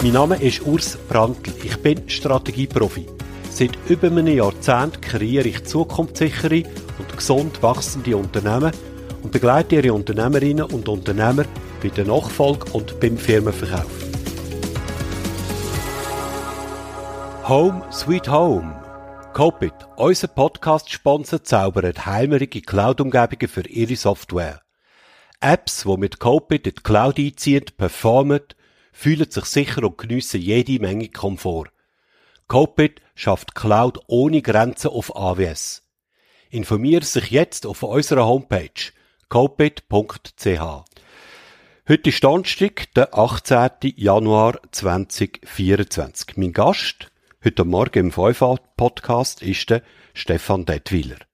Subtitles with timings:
[0.00, 1.52] Mein Name ist Urs Brandl.
[1.64, 3.06] Ich bin Strategieprofi.
[3.50, 6.62] Seit über einem Jahrzehnt kreiere ich zukunftssichere
[7.00, 8.70] und gesund wachsende Unternehmen
[9.24, 11.46] und begleite ihre Unternehmerinnen und Unternehmer
[11.82, 13.90] bei der Nachfolge und beim Firmenverkauf.
[17.48, 18.80] Home Sweet Home.
[19.32, 24.62] Copit, unser Podcast-Sponsor, zaubert heimerige Cloud-Umgebungen für ihre Software.
[25.40, 28.42] Apps, die mit Copit in die Cloud einziehen, performen,
[28.98, 31.70] fühlen sich sicher und geniessen jede Menge Komfort.
[32.48, 35.84] Copit schafft Cloud ohne Grenzen auf AWS.
[36.50, 38.90] Informiere sich jetzt auf unserer Homepage
[39.28, 40.60] copit.ch.
[41.88, 43.92] Heute ist Donnerstag, der 18.
[43.94, 46.36] Januar 2024.
[46.36, 47.12] Mein Gast
[47.44, 51.27] heute Morgen im 5 Podcast ist der Stefan Detwiler.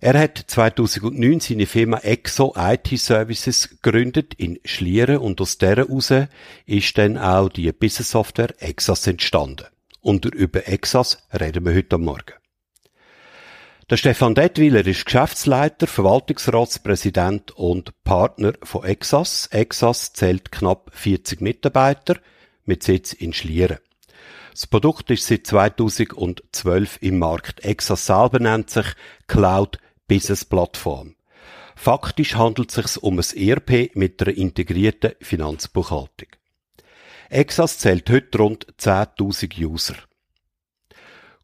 [0.00, 6.12] Er hat 2009 seine Firma Exo IT Services gegründet in Schlieren und aus der heraus
[6.66, 9.66] ist dann auch die Business Software Exas entstanden.
[10.02, 12.34] Und über Exas reden wir heute Morgen.
[13.88, 19.46] Der Stefan Detwiler ist Geschäftsleiter, Verwaltungsratspräsident und Partner von Exas.
[19.46, 22.16] Exas zählt knapp 40 Mitarbeiter
[22.64, 23.78] mit Sitz in Schlieren.
[24.50, 27.64] Das Produkt ist seit 2012 im Markt.
[27.64, 28.86] Exas selber nennt sich
[29.26, 31.14] Cloud Business Plattform.
[31.74, 36.28] Faktisch handelt es sich um ein ERP mit einer integrierten Finanzbuchhaltung.
[37.28, 39.94] Exas zählt heute rund 10.000 User.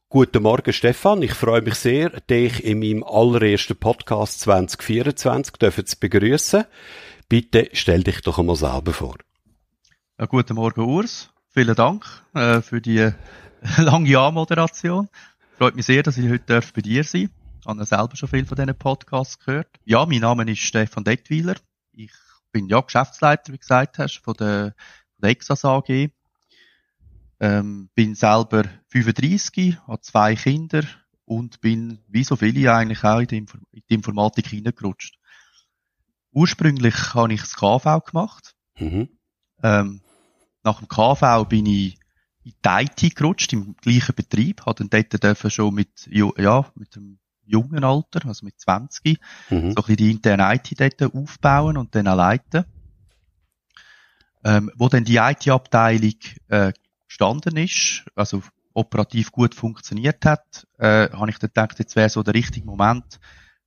[0.08, 1.22] Guten Morgen, Stefan.
[1.22, 6.64] Ich freue mich sehr, dich in meinem allerersten Podcast 2024 zu begrüßen.
[7.28, 9.16] Bitte stell dich doch einmal selber vor.
[10.18, 11.30] Ja, guten Morgen, Urs.
[11.48, 12.04] Vielen Dank
[12.34, 13.10] äh, für die
[13.78, 15.08] lange Anmoderation.
[15.58, 17.41] Freut mich sehr, dass ich heute bei dir sein darf.
[17.62, 19.68] Ich habe selber schon viel von diesen Podcasts gehört.
[19.84, 21.54] Ja, mein Name ist Stefan Dettwiler.
[21.92, 22.10] Ich
[22.50, 24.74] bin ja Geschäftsleiter, wie gesagt hast, von der,
[25.12, 26.10] von der Exas AG.
[27.38, 30.82] Ähm, bin selber 35, habe zwei Kinder
[31.24, 35.20] und bin, wie so viele eigentlich, auch in die, Inform in die Informatik hineingerutscht.
[36.32, 38.56] Ursprünglich habe ich das KV gemacht.
[38.76, 39.08] Mhm.
[39.62, 40.00] Ähm,
[40.64, 41.96] nach dem KV bin ich
[42.42, 47.20] in die IT gerutscht, im gleichen Betrieb, habe dann dort schon mit, ja, mit dem
[47.44, 49.20] jungen Alter, also mit 20,
[49.50, 49.60] mhm.
[49.60, 52.64] so ein bisschen die interne IT dort aufbauen und dann leiten.
[54.44, 56.16] Ähm, wo dann die IT-Abteilung
[56.48, 56.72] äh,
[57.06, 58.42] gestanden ist, also
[58.74, 63.20] operativ gut funktioniert hat, äh, habe ich dann gedacht, jetzt wäre so der richtige Moment,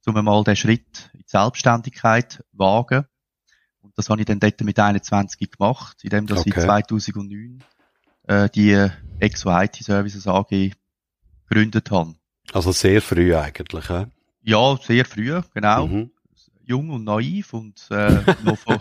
[0.06, 3.06] um mal den Schritt in die Selbstständigkeit wagen.
[3.81, 6.50] Und das habe ich dann dort mit 21 gemacht, indem dass okay.
[6.50, 7.64] ich 2009
[8.24, 10.72] äh, die Exo IT Services AG
[11.47, 12.16] gegründet habe.
[12.54, 14.06] Also sehr früh eigentlich, äh?
[14.44, 15.88] Ja, sehr früh, genau.
[15.88, 16.12] Mhm.
[16.64, 18.80] Jung und naiv und äh, noch von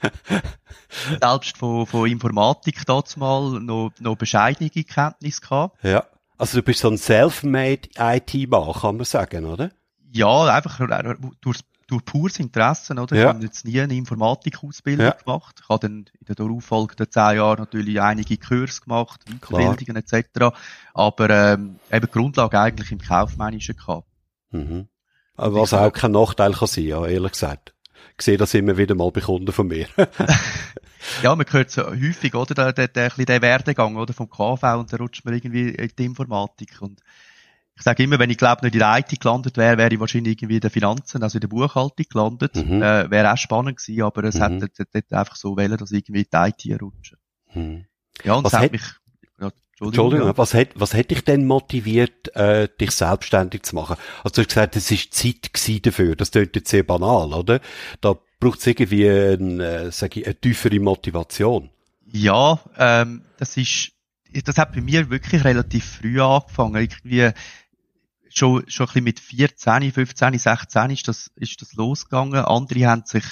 [1.20, 5.82] selbst von, von Informatik dazu mal noch, noch bescheidene Kenntnis gehabt.
[5.82, 6.04] Ja.
[6.36, 9.70] Also du bist so ein self-made IT-Mann, kann man sagen, oder?
[10.12, 10.78] Ja, einfach
[11.40, 13.16] durch, durch pures Interesse, oder?
[13.16, 13.22] Ja.
[13.22, 15.12] Ich habe jetzt nie eine Informatikausbildung ja.
[15.12, 15.60] gemacht.
[15.62, 20.54] Ich habe dann in den darauffolgenden zehn Jahren natürlich einige Kurse gemacht, Weiterbildungen etc.
[20.94, 24.06] Aber ähm, eben Grundlage eigentlich im Kaufmännischen gehabt.
[24.50, 24.88] Mhm.
[25.36, 27.74] Was auch kein Nachteil kann sein, ja, ehrlich gesagt
[28.20, 29.86] sehe das immer wieder mal bei Kunden von mir.
[31.22, 34.92] ja, man hört so häufig, oder, der, der, der, der Werdegang, oder, vom KV und
[34.92, 37.00] da rutscht man irgendwie in die Informatik und
[37.78, 40.32] ich sage immer, wenn ich glaube nicht in der IT gelandet wäre, wäre ich wahrscheinlich
[40.32, 42.56] irgendwie in der Finanzen, also in der Buchhaltung gelandet.
[42.56, 42.82] Mhm.
[42.82, 44.40] Äh, wäre auch spannend gewesen, aber es mhm.
[44.40, 44.62] hat
[44.92, 47.18] dort einfach so wählen, dass ich irgendwie in die IT rutsche.
[47.54, 47.84] Mhm.
[48.24, 48.82] Ja, und Was es hat mich,
[49.40, 50.38] ja, Entschuldigung, Entschuldigung ja.
[50.38, 53.96] was hat, was hat dich denn motiviert, äh, dich selbstständig zu machen?
[54.24, 56.16] Also du hast gesagt, es ist Zeit gewesen dafür.
[56.16, 57.60] Das klingt jetzt sehr banal, oder?
[58.00, 61.70] Da braucht es irgendwie ein, äh, sag ich, eine tiefere Motivation.
[62.10, 63.92] Ja, ähm, das ist,
[64.44, 66.74] das hat bei mir wirklich relativ früh angefangen.
[66.74, 67.30] Irgendwie
[68.30, 72.44] schon, schon ein bisschen mit 14, 15, 16 ist das, ist das losgegangen.
[72.44, 73.24] Andere haben sich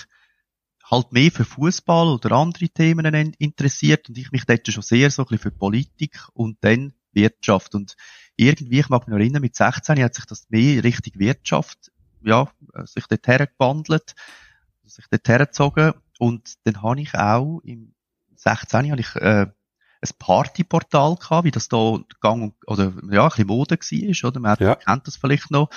[0.90, 5.22] halt mehr für Fußball oder andere Themen interessiert und ich mich dort schon sehr so
[5.22, 7.96] ein bisschen für Politik und dann Wirtschaft und
[8.36, 11.90] irgendwie, ich mag mich noch erinnern, mit 16 hat sich das mehr Richtung Wirtschaft,
[12.22, 12.48] ja,
[12.84, 14.14] sich dort hergewandelt,
[14.84, 17.94] sich dort hergezogen und dann habe ich auch im
[18.36, 19.46] 16 habe ich, äh,
[20.02, 24.40] ein Partyportal gehabt, wie das da gang oder ja, ein bisschen Mode war, oder?
[24.40, 24.74] Man Ja.
[24.76, 25.70] kennt das vielleicht noch.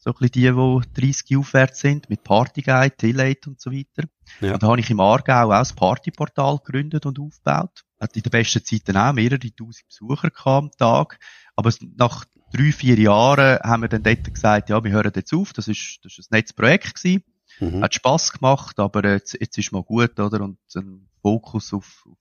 [0.00, 4.08] So ein bisschen die, die 30 aufwärts sind, mit Partyguide, Tillate und so weiter.
[4.40, 4.54] Ja.
[4.54, 7.84] Und da habe ich im Aargau auch ein Partyportal gegründet und aufgebaut.
[8.00, 11.18] Hat in den besten Zeiten auch mehrere tausend Besucher am Tag.
[11.56, 15.52] Aber nach drei, vier Jahren haben wir dann dort gesagt, ja, wir hören jetzt auf.
[15.52, 17.24] Das ist, das ist ein nettes Projekt gewesen.
[17.58, 17.82] Mhm.
[17.82, 20.40] Hat Spass gemacht, aber jetzt, jetzt ist mal gut, oder?
[20.42, 22.16] Und ein Fokus auf, auf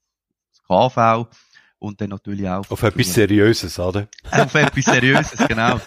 [0.67, 1.27] KV
[1.79, 4.07] und dann natürlich auch Auf etwas Seriöses, oder?
[4.31, 5.79] auf etwas Seriöses, genau.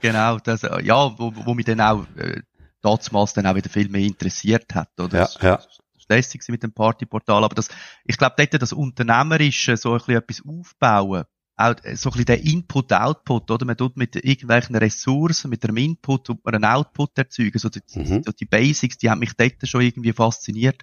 [0.00, 2.40] genau, das, ja, wo, wo mich dann auch äh,
[2.82, 5.18] damals dann auch wieder viel mehr interessiert hat, oder?
[5.18, 5.56] Ja, Das- ja.
[5.56, 5.66] das
[5.98, 7.68] ist lässig mit dem Partyportal, aber das,
[8.04, 11.24] ich glaube, dort das Unternehmerische, so ein bisschen etwas aufbauen,
[11.58, 13.64] auch äh, so ein bisschen der Input-Output, oder?
[13.66, 18.22] Man tut mit irgendwelchen Ressourcen, mit einem Input man einen Output erzeugen, so die, Mhm.
[18.24, 20.82] so die Basics, die haben mich dort schon irgendwie fasziniert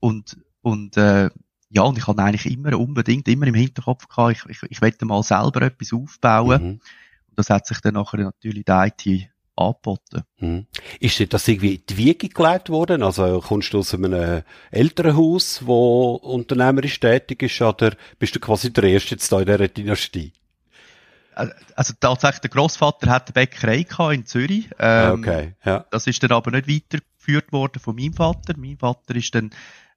[0.00, 1.28] und, und, äh,
[1.70, 5.04] ja, und ich habe eigentlich immer unbedingt, immer im Hinterkopf gehabt, ich, ich, ich möchte
[5.04, 6.62] mal selber etwas aufbauen.
[6.62, 6.70] Mhm.
[6.70, 10.22] Und das hat sich dann nachher natürlich der IT angeboten.
[10.38, 10.66] Mhm.
[11.00, 13.02] Ist dir das irgendwie in die Wiege gelegt worden?
[13.02, 18.84] Also kommst du aus einem Elternhaus, wo unternehmerisch tätig ist, oder bist du quasi der
[18.84, 20.32] Erste jetzt da in dieser Dynastie?
[21.76, 24.70] Also tatsächlich, der Großvater hat eine Bäckerei gehabt in Zürich.
[24.78, 25.84] Ähm, okay, ja.
[25.90, 28.54] Das ist dann aber nicht weitergeführt worden von meinem Vater.
[28.56, 29.50] Mein Vater ist dann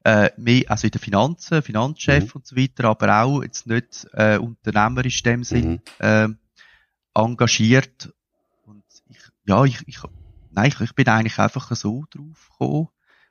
[0.03, 4.37] äh, mehr, also in den Finanzen, Finanzchef und so weiter, aber auch jetzt nicht äh,
[4.37, 5.79] unternehmerisch in dem Sinn Mhm.
[5.99, 6.37] ähm,
[7.13, 8.13] engagiert.
[8.63, 9.99] Und ich, ja, ich, ich,
[10.49, 12.87] nein, ich, ich bin eigentlich einfach so drauf gekommen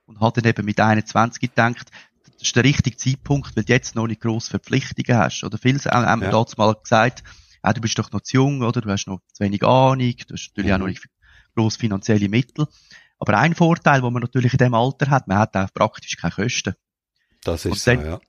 [0.06, 1.90] und habe dann eben mit 21 gedacht,
[2.25, 5.43] das ist der richtige Zeitpunkt, weil du jetzt noch nicht grosse Verpflichtungen hast.
[5.44, 6.31] Oder viele haben mir Ja.
[6.31, 7.23] damals mal gesagt,
[7.62, 8.81] ah, du bist doch noch zu jung, oder?
[8.81, 10.82] Du hast noch zu wenig Ahnung, du hast natürlich auch Mhm.
[10.82, 11.06] noch nicht
[11.55, 12.66] grosse finanzielle Mittel.
[13.20, 16.32] Aber ein Vorteil, den man natürlich in dem Alter hat, man hat auch praktisch keine
[16.32, 16.75] Kosten.
[17.44, 18.20] Das ist so, dann- ja.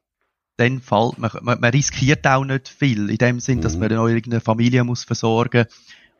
[0.58, 3.80] Dann fällt man, man, man riskiert auch nicht viel, in dem Sinn, dass Mhm.
[3.80, 5.66] man noch irgendeine Familie muss versorgen.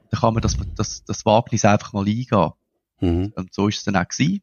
[0.10, 2.52] Dann kann man das, das, das Wagnis einfach mal eingehen.
[3.02, 3.34] Mhm.
[3.36, 4.42] Und so ist es dann auch gewesen.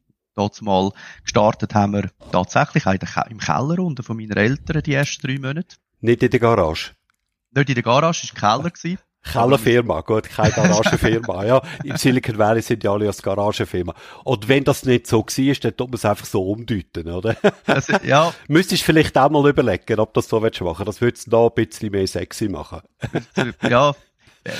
[0.61, 0.91] Mal
[1.23, 5.75] gestartet haben wir tatsächlich im Keller unten von meinen Eltern die ersten drei Monate.
[5.99, 6.91] Nicht in der Garage.
[7.51, 8.71] Nicht in der Garage, es war ein Keller.
[8.71, 8.99] Gewesen.
[9.23, 11.61] Kellerfirma, gut, keine Garagenfirma, ja.
[11.83, 13.93] Im Silicon Valley sind ja alle als Garagenfirma.
[14.23, 17.35] Und wenn das nicht so war, dann tut man es einfach so umdeuten, oder?
[17.65, 20.85] Das, ja, Müsstest vielleicht auch mal überlegen, ob das so willst machen.
[20.85, 22.81] Das würde es noch ein bisschen mehr sexy machen.
[23.67, 23.93] ja,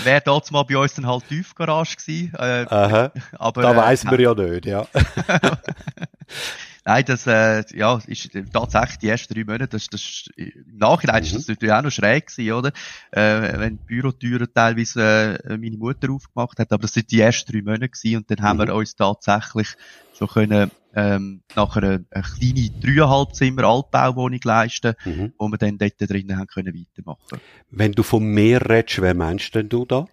[0.04, 2.34] wäre dort mal bei uns dann halt Tiefgarage gewesen.
[2.38, 3.12] Äh, Aha.
[3.38, 4.86] aber, Da äh, weiss man ja nicht, ja.
[6.86, 11.36] Nein, das äh, ja, ist tatsächlich die ersten drei Monate, das, das, im Nachhinein ist
[11.36, 12.72] das natürlich auch noch schräg gewesen, oder?
[13.12, 17.52] Äh, wenn die Bürotüren teilweise äh, meine Mutter aufgemacht hat, aber das sind die ersten
[17.52, 18.68] drei Monate gewesen und dann haben Mhm.
[18.68, 19.68] wir uns tatsächlich
[20.18, 25.34] schon können, ähm, nachher eine, eine kleine dreieinhalb Zimmer Altbauwohnung leisten, Mhm.
[25.38, 27.40] wo wir dann dort drinnen haben können weitermachen.
[27.70, 30.08] Wenn du vom Meer redest, wer meinst denn du da?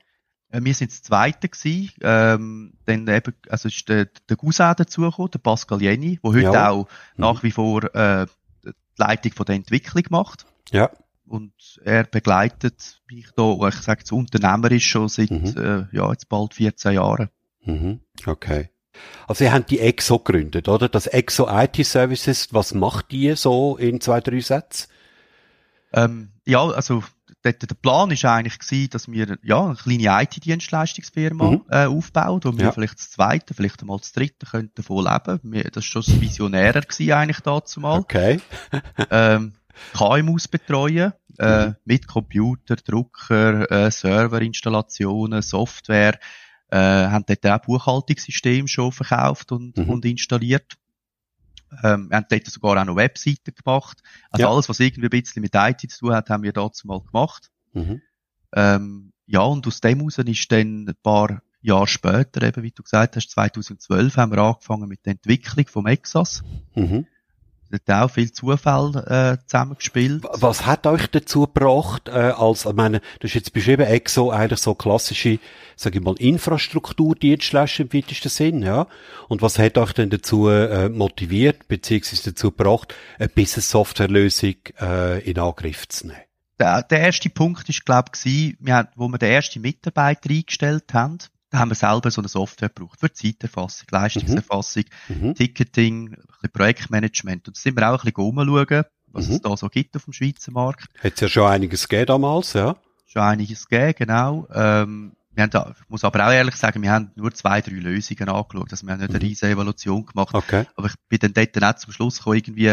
[0.51, 5.31] Äh, Wir sind das Zweite gewesen, ähm, dann eben, also ist der, der Cousin dazugekommen,
[5.31, 6.71] der Pascal Jenny, der heute Ja.
[6.71, 8.27] auch nach wie vor äh,
[8.65, 10.47] die Leitung von der Entwicklung macht.
[10.71, 10.91] Ja.
[11.29, 11.53] Und
[11.85, 15.55] er begleitet mich da, ich sage jetzt unternehmerisch schon seit, Mhm.
[15.57, 17.31] äh, ja, jetzt bald 14 Jahren.
[17.65, 18.01] Mhm.
[18.25, 18.71] Okay.
[19.27, 20.89] Also ihr habt die EXO gegründet, oder?
[20.89, 24.87] Das EXO IT Services, was macht die so in zwei, drei Sätzen?
[25.93, 27.03] Ähm, ja, also
[27.53, 31.65] der, der Plan ist eigentlich gewesen, dass wir ja eine kleine IT-Dienstleistungsfirma Mhm.
[31.71, 32.73] äh, aufbauen und wir Ja.
[32.73, 35.41] vielleicht das zweite, vielleicht einmal das dritte könnten davon leben.
[35.53, 37.99] Wir, das ist schon das Visionärer gewesen eigentlich dazu mal.
[37.99, 38.41] Okay.
[39.11, 39.55] ähm,
[39.93, 41.77] KMUs betreuen, äh, Mhm.
[41.85, 46.19] mit Computer, Drucker, äh, Serverinstallationen, Software,
[46.71, 49.91] äh, haben dort auch Buchhaltungssystem schon verkauft und, Mhm.
[49.91, 50.75] und installiert.
[51.83, 54.03] Ähm, wir haben dort sogar auch noch Webseiten gemacht.
[54.31, 54.53] Also Ja.
[54.53, 57.51] alles, was irgendwie ein bisschen mit IT zu tun hat, haben wir dazu mal gemacht.
[57.73, 58.03] Mhm.
[58.55, 62.83] Ähm, ja, und aus dem heraus ist dann ein paar Jahre später, eben wie du
[62.83, 66.43] gesagt hast, 2012 haben wir angefangen mit der Entwicklung vom Exas.
[66.75, 67.07] Mhm.
[67.73, 70.25] Hat auch viel Zufall äh, zusammengespielt.
[70.33, 74.61] Was hat euch dazu gebracht, äh, als, ich meine, du hast jetzt beschrieben, EXO, eigentlich
[74.61, 75.39] so klassische,
[75.75, 78.87] sag ich mal, Infrastrukturdienstleister im weitesten Sinn, ja?
[79.29, 85.39] Und was hat euch denn dazu äh, motiviert, beziehungsweise dazu gebracht, eine Business-Software-Lösung äh, in
[85.39, 86.21] Angriff zu nehmen?
[86.59, 90.95] Der, der erste Punkt ist, glaube ich, wir haben, wo wir den ersten Mitarbeiter eingestellt
[90.95, 91.19] haben,
[91.59, 95.35] haben wir selber so eine Software gebraucht für Zeiterfassung, Leistungserfassung, Mhm.
[95.35, 97.49] Ticketing, ein bisschen Projektmanagement.
[97.49, 99.35] Und da sind wir auch ein bisschen umschauen, was Mhm.
[99.35, 100.89] es da so gibt auf dem Schweizer Markt.
[101.03, 102.77] Hat's ja schon einiges gegeben damals, ja?
[103.07, 104.47] Schon einiges gegeben, genau.
[104.53, 107.73] Ähm, wir haben da, ich muss aber auch ehrlich sagen, wir haben nur zwei, drei
[107.75, 108.69] Lösungen angeschaut.
[108.73, 109.25] Also wir haben nicht eine Mhm.
[109.27, 110.35] riesige Evaluation gemacht.
[110.35, 110.65] Okay.
[110.77, 112.67] Aber ich bin dann dort dann auch zum Schluss gekommen, irgendwie,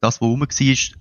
[0.00, 0.46] das, was rum war,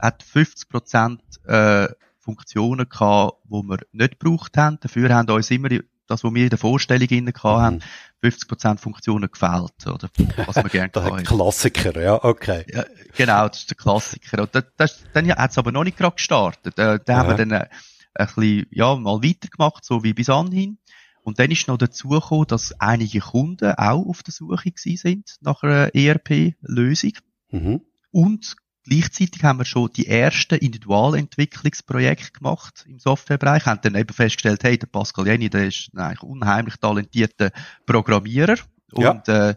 [0.06, 1.88] hat 50% äh,
[2.20, 4.78] Funktionen gehabt, die wir nicht gebraucht haben.
[4.82, 5.70] Dafür haben uns immer
[6.08, 8.28] das, was wir in der Vorstellung innen haben, mhm.
[8.28, 10.10] 50% Funktionen gefällt, oder?
[10.46, 11.24] Was wir gerne haben.
[11.24, 12.66] Klassiker, ja, okay.
[12.72, 14.42] Ja, genau, das ist der Klassiker.
[14.42, 16.74] Und das, das, dann hat es aber noch nicht gerade gestartet.
[16.78, 17.68] Da, da haben wir dann äh,
[18.14, 20.78] ein bisschen, ja, mal weitergemacht, so wie bis anhin.
[21.24, 25.36] Und dann ist noch dazu gekommen, dass einige Kunden auch auf der Suche gewesen sind
[25.42, 27.14] nach einer ERP-Lösung.
[27.52, 27.82] Mhm.
[28.12, 34.64] Und Gleichzeitig haben wir schon die ersten Individualentwicklungsprojekte gemacht im Softwarebereich, haben dann eben festgestellt,
[34.64, 37.52] hey, der Pascal Jenny, der ist eigentlich unheimlich talentierter
[37.86, 38.56] Programmierer.
[38.92, 39.50] Und ja.
[39.50, 39.56] äh,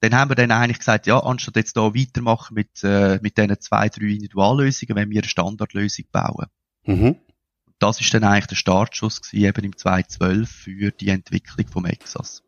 [0.00, 3.60] dann haben wir dann eigentlich gesagt, ja, anstatt jetzt da weitermachen mit, äh, mit diesen
[3.60, 6.46] zwei, drei Individuallösungen, wenn wir eine Standardlösung bauen.
[6.84, 7.16] Mhm.
[7.78, 12.42] Das ist dann eigentlich der Startschuss gewesen, eben im 2012 für die Entwicklung vom Exas.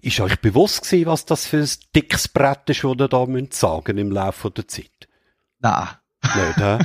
[0.00, 3.98] Ist euch bewusst gewesen, was das für ein dickes Brett ist, das ihr da sagen
[3.98, 5.08] im Laufe der Zeit?
[5.60, 5.88] Nein.
[6.22, 6.78] Nicht, hä?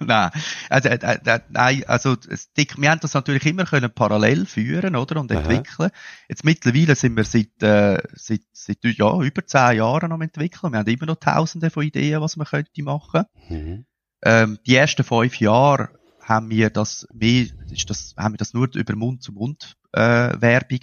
[0.00, 0.30] nein.
[0.70, 5.20] Also, äh, äh, nein, also, wir haben das natürlich immer können parallel führen, oder?
[5.20, 5.90] Und entwickeln.
[5.90, 6.00] Aha.
[6.28, 10.72] Jetzt mittlerweile sind wir seit, äh, seit, seit, ja, über zehn Jahren am entwickeln.
[10.72, 13.24] Wir haben immer noch tausende von Ideen, was man könnte machen.
[13.48, 13.84] Mhm.
[14.22, 15.90] Ähm, die ersten fünf Jahre
[16.22, 20.36] haben wir das mehr, ist das, haben wir das nur über Mund-zu-Mund, äh,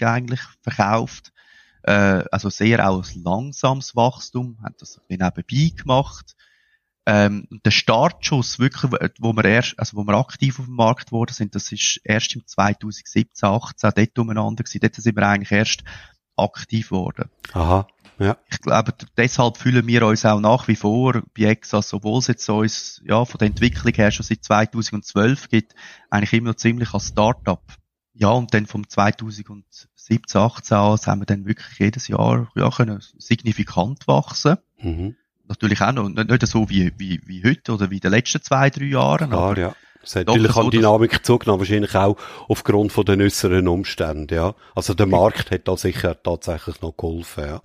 [0.06, 1.32] eigentlich verkauft.
[1.84, 6.36] Äh, also sehr auch ein langsames Wachstum, haben das nebenbei gemacht
[7.06, 11.34] ähm, der Startschuss wirklich, wo wir erst, also wo wir aktiv auf dem Markt geworden
[11.34, 14.80] sind, das ist erst im 2017, 18, dort umeinander gewesen.
[14.82, 15.84] Dort sind wir eigentlich erst
[16.36, 17.30] aktiv geworden.
[17.54, 17.88] Aha.
[18.18, 18.38] Ja.
[18.50, 22.50] Ich glaube, deshalb fühlen wir uns auch nach wie vor bei Exas, obwohl es jetzt
[22.50, 25.76] uns, ja, von der Entwicklung her schon seit 2012 gibt,
[26.10, 27.64] eigentlich immer noch ziemlich als Start-up.
[28.14, 33.04] Ja, und dann vom 2017, 18 an haben wir dann wirklich jedes Jahr, ja, können
[33.18, 34.58] signifikant wachsen.
[34.78, 38.12] Mhm natürlich auch noch, nicht, nicht so wie, wie, wie heute oder wie in den
[38.12, 39.30] letzten zwei, drei Jahren.
[39.30, 39.75] Klar, aber ja.
[40.06, 42.16] Es hat natürlich an Dynamik zugenommen, wahrscheinlich auch
[42.48, 44.54] aufgrund von den äußeren Umständen, ja.
[44.75, 47.62] Also der Markt hat da sicher tatsächlich noch geholfen, ja.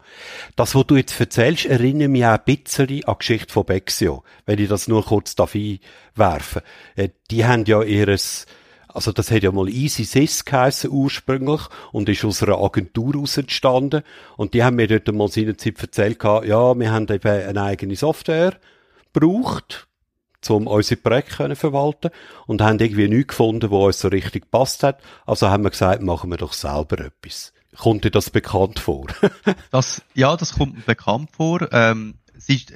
[0.56, 4.24] Das, was du jetzt erzählst, erinnert mich auch ein bisschen an die Geschichte von Bexio,
[4.46, 6.62] wenn ich das nur kurz darf einwerfen.
[6.96, 8.46] Äh, die haben ja ihres,
[8.94, 13.36] also das hat ja mal Easy Sys geheissen ursprünglich und ist aus einer Agentur aus
[13.36, 14.02] entstanden.
[14.36, 18.56] Und die haben mir dort mal seinerzeit erzählt, ja, wir haben eben eine eigene Software
[19.12, 19.88] gebraucht,
[20.48, 22.10] um unsere Projekte zu verwalten
[22.46, 25.00] und haben irgendwie nichts gefunden, wo uns so richtig gepasst hat.
[25.26, 27.52] Also haben wir gesagt, machen wir doch selber etwas.
[27.76, 29.06] Kommt dir das bekannt vor?
[29.70, 31.68] das, ja, das kommt mir bekannt vor.
[31.72, 32.72] Ähm, es ist,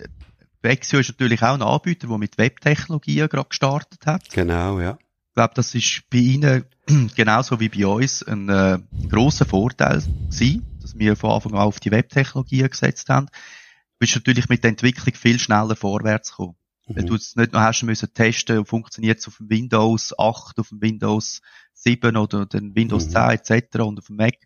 [0.62, 4.30] Vexio ist natürlich auch ein Anbieter, der mit Webtechnologien gerade gestartet hat.
[4.30, 4.98] Genau, ja.
[5.34, 6.64] Ich glaube, das ist bei Ihnen
[7.16, 11.62] genauso wie bei uns ein, äh, ein grosser Vorteil gewesen, dass wir von Anfang an
[11.62, 13.26] auf die Webtechnologien gesetzt haben.
[13.26, 16.54] Du bist natürlich mit der Entwicklung viel schneller vorwärts gekommen.
[16.86, 16.96] Mhm.
[16.96, 20.68] Weil du es nicht noch hast müssen testen, funktioniert es auf dem Windows 8, auf
[20.68, 23.10] dem Windows 7 oder den Windows mhm.
[23.10, 23.78] 10 etc.
[23.80, 24.36] und auf dem Mac.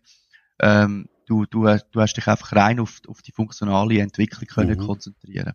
[0.59, 4.87] Ähm, du, du, du hast dich einfach rein auf, auf die funktionale Entwicklung können mhm.
[4.87, 5.53] konzentrieren.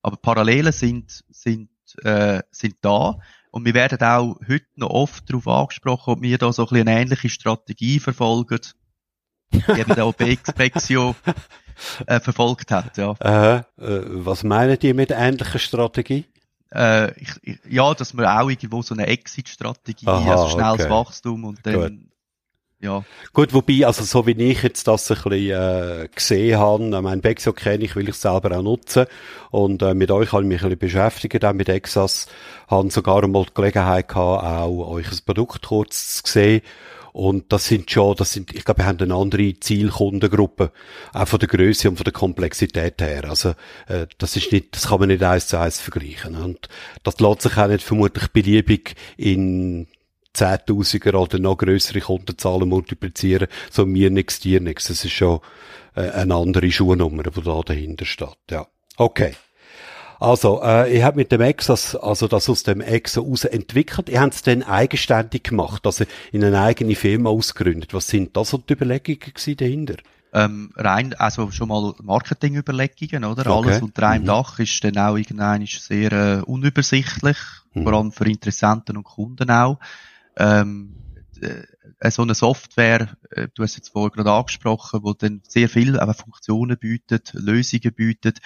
[0.00, 1.70] Aber Parallelen sind, sind,
[2.04, 3.18] äh, sind da.
[3.56, 6.88] Und wir werden auch heute noch oft darauf angesprochen, ob wir da so ein bisschen
[6.88, 8.60] eine ähnliche Strategie verfolgen,
[9.50, 10.12] die eben der
[10.52, 11.16] Bexio
[12.06, 12.98] äh, verfolgt hat.
[12.98, 13.12] Ja.
[13.12, 16.26] Äh, was meinen die mit ähnlicher Strategie?
[16.70, 17.30] Äh, ich,
[17.66, 20.90] ja, dass wir auch irgendwo so eine Exit-Strategie, also schnelles okay.
[20.90, 22.08] Wachstum und dann Gut.
[22.78, 23.04] Ja.
[23.32, 27.54] Gut, wobei, also so wie ich jetzt das ein bisschen äh, gesehen habe, mein Bexo
[27.54, 29.06] kenne ich, will ich selber auch nutzen
[29.50, 32.26] und äh, mit euch habe ich mich ein bisschen beschäftigt, auch mit Exas,
[32.68, 36.60] habe sogar einmal die Gelegenheit gehabt, auch euch ein Produkt kurz zu sehen
[37.16, 40.70] und das sind schon, das sind, ich glaube, wir haben eine andere Zielkundengruppe,
[41.14, 43.24] auch von der Größe und von der Komplexität her.
[43.24, 43.54] Also
[43.88, 46.36] äh, das ist nicht, das kann man nicht eins zu eins vergleichen.
[46.36, 46.68] Und
[47.04, 49.86] das lässt sich auch nicht vermutlich beliebig in
[50.36, 54.88] Zehntausiger oder noch größere Kundenzahlen multiplizieren, so mir nichts, dir nichts.
[54.88, 55.40] Das ist schon
[55.94, 58.36] äh, eine andere Schuhnummer, die da dahinter steht.
[58.50, 58.66] Ja.
[58.96, 59.34] Okay.
[60.18, 64.08] Also, äh, ich habe mit dem Exas, also das aus dem Exa raus entwickelt.
[64.08, 67.92] Ihr habt es dann eigenständig gemacht, also in eine eigene Firma ausgegründet.
[67.92, 69.96] Was sind da so die Überlegungen dahinter?
[70.32, 73.46] Ähm, rein, also schon mal Marketingüberlegungen, oder?
[73.46, 73.68] Okay.
[73.68, 74.28] Alles unter einem mhm.
[74.28, 77.36] Dach ist dann auch irgendwann sehr äh, unübersichtlich,
[77.74, 77.84] mhm.
[77.84, 79.78] vor allem für Interessenten und Kunden auch
[80.36, 80.94] ähm,
[81.40, 85.98] äh, so eine Software, äh, du hast jetzt vorher gerade angesprochen, wo dann sehr viel
[85.98, 88.38] aber Funktionen bietet, Lösungen bietet.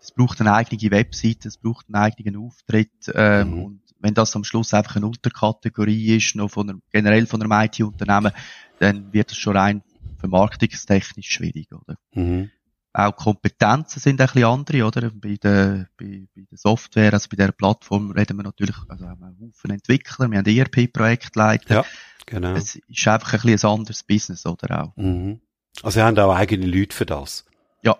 [0.00, 3.62] Es braucht eine eigene Webseite, es braucht einen eigenen Auftritt ähm, mhm.
[3.62, 7.52] und wenn das am Schluss einfach eine Unterkategorie ist, noch von einem, generell von einem
[7.52, 8.32] IT-Unternehmen,
[8.78, 9.82] dann wird es schon rein
[10.18, 11.96] vermarktungstechnisch schwierig, oder?
[12.14, 12.50] Mhm.
[12.92, 15.10] Auch Kompetenzen sind ein bisschen andere, oder?
[15.14, 19.20] Bei der, bei, bei der Software, also bei der Plattform reden wir natürlich, also haben
[19.20, 21.74] wir einen Haufen Entwickler, wir haben ERP-Projektleiter.
[21.74, 21.84] Ja,
[22.26, 22.54] genau.
[22.54, 24.96] Es ist einfach ein bisschen ein anderes Business, oder auch?
[24.96, 25.40] Mhm.
[25.82, 27.44] Also, ihr habt auch eigene Leute für das.
[27.82, 27.96] Ja.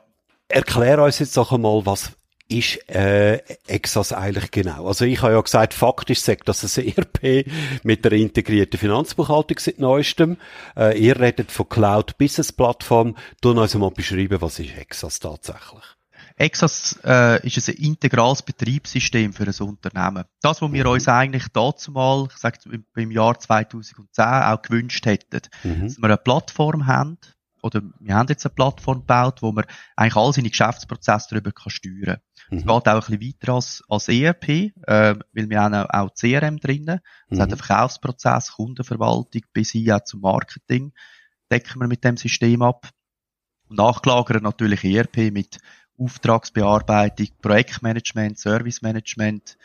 [0.48, 2.12] Erklär uns jetzt doch einmal, was
[2.50, 4.86] ist äh, Exas eigentlich genau?
[4.86, 7.46] Also ich habe ja gesagt, faktisch sagt das ein ERP
[7.84, 10.36] mit der integrierten Finanzbuchhaltung seit neuestem.
[10.76, 13.16] Äh, ihr redet von Cloud Business Plattform.
[13.40, 15.84] Du uns mal beschreiben, was ist Exas tatsächlich?
[16.36, 20.24] Exas äh, ist ein integrales Betriebssystem für ein Unternehmen.
[20.40, 22.58] Das, was wir uns eigentlich dazu mal, ich sage
[22.96, 25.82] im Jahr 2010 auch gewünscht hätten, Mhm.
[25.82, 27.18] dass wir eine Plattform haben,
[27.62, 29.64] oder wir haben jetzt eine Plattform gebaut, wo man
[29.96, 32.20] eigentlich all seine Geschäftsprozesse darüber kann steuern kann.
[32.58, 32.68] Es Mhm.
[32.68, 34.72] geht auch ein bisschen weiter als, als ERP, äh,
[35.32, 37.00] weil wir haben auch, auch CRM drinnen.
[37.28, 37.42] Es Mhm.
[37.42, 40.92] hat einen Verkaufsprozess, Kundenverwaltung bis hin auch zum Marketing.
[41.50, 42.88] Decken wir mit dem System ab.
[43.68, 45.58] Und nachgelagert natürlich ERP mit
[45.98, 49.56] Auftragsbearbeitung, Projektmanagement, Servicemanagement,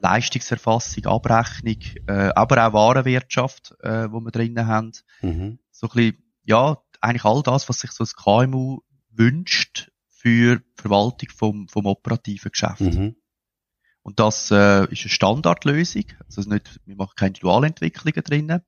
[0.00, 5.58] Leistungserfassung, Abrechnung, äh, aber auch Warenwirtschaft, äh, wo wir drinnen haben Mhm.
[5.70, 8.80] so ein bisschen, ja, eigentlich all das, was sich so das KMU
[9.10, 12.80] wünscht für die Verwaltung vom, vom operativen Geschäft.
[12.80, 13.16] Mhm.
[14.02, 16.04] Und das äh, ist eine Standardlösung.
[16.26, 18.60] Also nicht, wir machen keine Dualentwicklungen drinnen.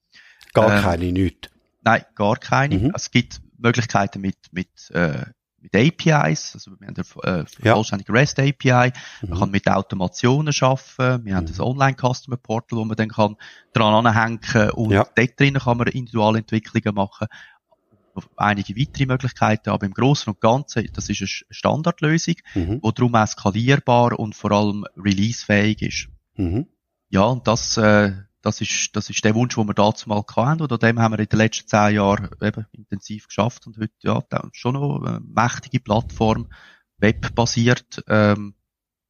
[0.55, 1.51] Gar Ähm, keine, nicht.
[1.83, 2.79] Nein, gar keine.
[2.79, 2.93] Mhm.
[2.95, 5.27] Es gibt Möglichkeiten mit, mit, äh,
[5.61, 6.53] mit APIs.
[6.55, 7.75] Also wir haben eine äh, Ja.
[7.75, 8.71] vollständige REST API.
[8.71, 9.39] Man Mhm.
[9.39, 11.25] kann mit Automationen arbeiten.
[11.27, 11.49] Wir haben Mhm.
[11.49, 13.37] das Online-Customer Portal, wo man dann kann
[13.75, 15.07] dran anhängen und Ja.
[15.15, 17.27] dort drinnen kann man Individualentwicklungen machen.
[18.17, 22.81] Noch Einige weitere Möglichkeiten, aber im Großen und Ganzen, das ist eine Standardlösung, Mhm.
[22.85, 26.09] die darum auch skalierbar und vor allem releasefähig ist.
[26.37, 26.67] Mhm.
[27.11, 30.63] Ja, und das, äh, das ist, das ist der Wunsch, den wir dazu mal hatten.
[30.63, 33.93] Und an dem haben wir in den letzten zehn Jahren eben intensiv geschafft und heute,
[34.03, 36.49] ja, da schon noch eine mächtige Plattform,
[36.99, 38.55] webbasiert, ähm,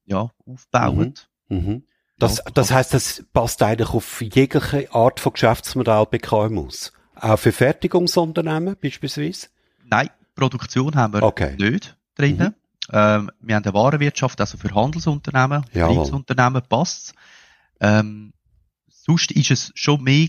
[0.04, 1.28] ja, aufbauend.
[1.48, 1.84] Mhm.
[2.18, 2.44] Das, Ja.
[2.54, 6.92] das heißt, das passt eigentlich auf jegliche Art von Geschäftsmodell bei KMUs.
[7.16, 9.48] Auch für Fertigungsunternehmen beispielsweise?
[9.84, 11.56] Nein, Produktion haben wir Okay.
[11.58, 12.54] nicht drinnen.
[12.92, 15.94] Ähm, wir haben eine Warenwirtschaft, also für Handelsunternehmen, Jawohl.
[15.94, 17.14] Vertriebsunternehmen passt
[17.80, 18.32] ähm,
[18.88, 20.28] Sonst ist es schon mehr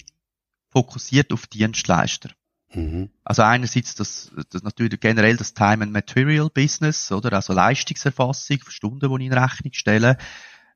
[0.70, 2.30] fokussiert auf Dienstleister.
[2.74, 3.10] Mhm.
[3.24, 7.34] Also einerseits das, das natürlich generell das Time and Material Business, oder?
[7.34, 10.18] Also Leistungserfassung, Stunden, die ich in Rechnung stelle.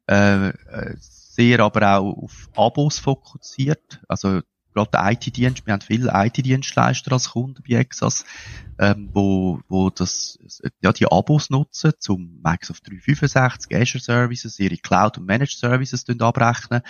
[0.09, 4.01] Äh, äh, sehr aber auch auf Abos fokussiert.
[4.07, 4.41] Also
[4.73, 8.25] gerade der IT-Dienst, wir haben viele IT-Dienstleister als Kunden bei Exas,
[8.79, 10.39] ähm, wo, wo das,
[10.81, 16.81] ja, die Abos nutzen, zum Microsoft 365, Azure Services, ihre Cloud und Managed Services abrechnen,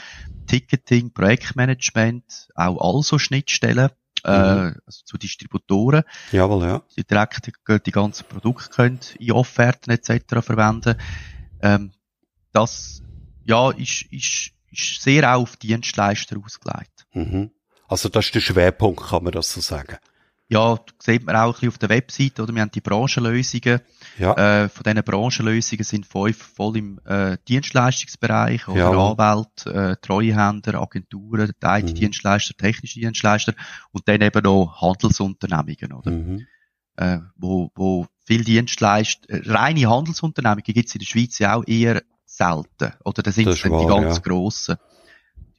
[0.48, 3.90] Ticketing, Projektmanagement, auch also Schnittstellen,
[4.24, 6.82] äh, also zu Distributoren, Jawohl, ja.
[6.96, 10.42] die direkt die, die ganzen Produkte können in Offerten etc.
[10.42, 10.96] verwenden.
[11.62, 11.92] Ähm,
[12.52, 13.02] das,
[13.44, 17.06] ja, ist, ist, ist sehr auch auf Dienstleister ausgelegt.
[17.14, 17.52] Mhm.
[17.92, 19.98] Also das ist der Schwerpunkt, kann man das so sagen.
[20.48, 22.54] Ja, sieht man auch ein bisschen auf der Webseite, oder?
[22.56, 23.82] Wir haben die Branchenlösungen.
[24.18, 24.64] Ja.
[24.64, 29.18] Äh, von diesen Branchenlösungen sind fünf voll im äh, Dienstleistungsbereich, oder Jawohl.
[29.18, 31.70] Anwälte, äh, Treuhänder, Agenturen, Mhm.
[31.70, 33.54] IT-Dienstleister, technische Dienstleister
[33.92, 36.12] und dann eben noch Handelsunternehmungen, oder?
[36.12, 36.48] Mhm.
[36.96, 42.04] Äh, wo, wo viel Dienstleister, äh, reine Handelsunternehmungen gibt's in der Schweiz ja auch eher
[42.26, 44.22] selten, oder das sind Das dann die wahr, ganz ja.
[44.22, 44.78] grossen.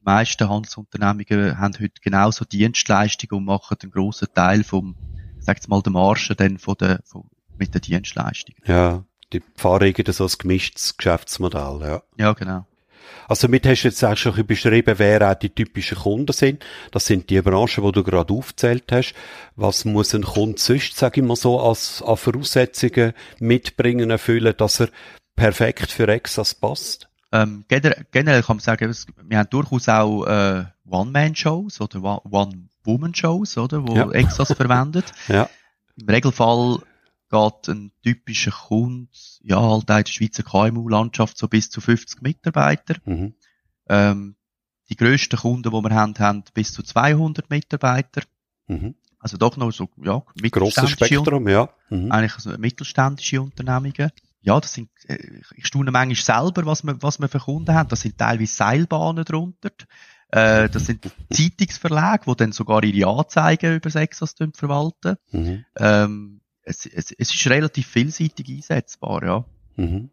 [0.02, 4.96] Die meisten Handelsunternehmungen haben heute genauso Dienstleistungen und machen einen grossen Teil vom,
[5.38, 8.56] sag's mal, der Marge dann von der, von, mit der Dienstleistung.
[8.66, 9.04] Ja.
[9.32, 12.02] Die irgendwie so ein gemischtes Geschäftsmodell, ja.
[12.18, 12.66] Ja, genau.
[13.28, 16.64] Also mit hast du jetzt auch schon beschrieben, wer auch die typischen Kunden sind.
[16.90, 19.14] Das sind die Branchen, die du gerade aufgezählt hast.
[19.54, 24.80] Was muss ein Kunde sonst, sage ich mal so, als, an Voraussetzungen mitbringen, erfüllen, dass
[24.80, 24.88] er
[25.36, 27.08] perfekt für Exas passt?
[27.32, 33.86] Ähm, generell, kann man sagen, wir haben durchaus auch äh, One-Man-Shows oder One- One-Woman-Shows, oder,
[33.86, 34.10] wo Ja.
[34.10, 35.12] Exas verwendet.
[35.28, 35.48] Ja.
[35.96, 36.78] Im Regelfall
[37.30, 39.08] geht ein typischer Kunde,
[39.42, 42.96] ja, halt in der Schweizer KMU-Landschaft so bis zu 50 Mitarbeiter.
[43.06, 43.34] Mhm.
[43.88, 44.36] Ähm,
[44.90, 48.22] die grössten Kunden, die wir haben, haben bis zu 200 Mitarbeiter.
[48.66, 48.94] Mhm.
[49.18, 51.68] Also doch noch so, ja, Grosses mittelständische, Spektrum, ja.
[51.88, 52.12] Mhm.
[52.12, 54.10] eigentlich also mittelständische Unternehmungen.
[54.42, 55.18] Ja, das sind, äh,
[55.56, 57.88] ich staune manchmal selber, was wir, was wir für Kunden haben.
[57.88, 59.70] Das sind teilweise Seilbahnen drunter.
[60.30, 65.16] Äh, das sind Zeitungsverlage, die dann sogar ihre Anzeigen über Sexas verwalten.
[65.30, 65.64] Mhm.
[65.78, 69.44] Ähm, es, es, es ist relativ vielseitig einsetzbar, ja.
[69.76, 70.10] Mhm.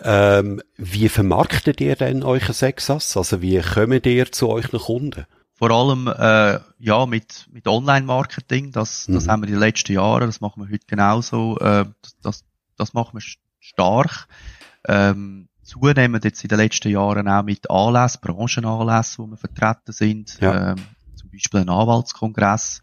[0.00, 3.16] Ähm, wie vermarktet ihr denn euch Sexas?
[3.16, 5.26] Also wie kommt ihr zu euren Kunden?
[5.54, 8.72] vor allem äh, ja mit mit Online-Marketing.
[8.72, 9.30] Das das Mhm.
[9.30, 10.26] haben wir in den letzten Jahren.
[10.26, 11.56] Das machen wir heute genauso.
[11.58, 12.44] Äh, das, das
[12.76, 14.26] das wir st- stark.
[14.88, 20.40] Ähm, zunehmend jetzt in den letzten Jahren auch mit Anlässen, Branchenanlässen, wo wir vertreten sind.
[20.40, 20.72] Ja.
[20.72, 22.82] Ähm, zum Beispiel ein Anwaltskongress,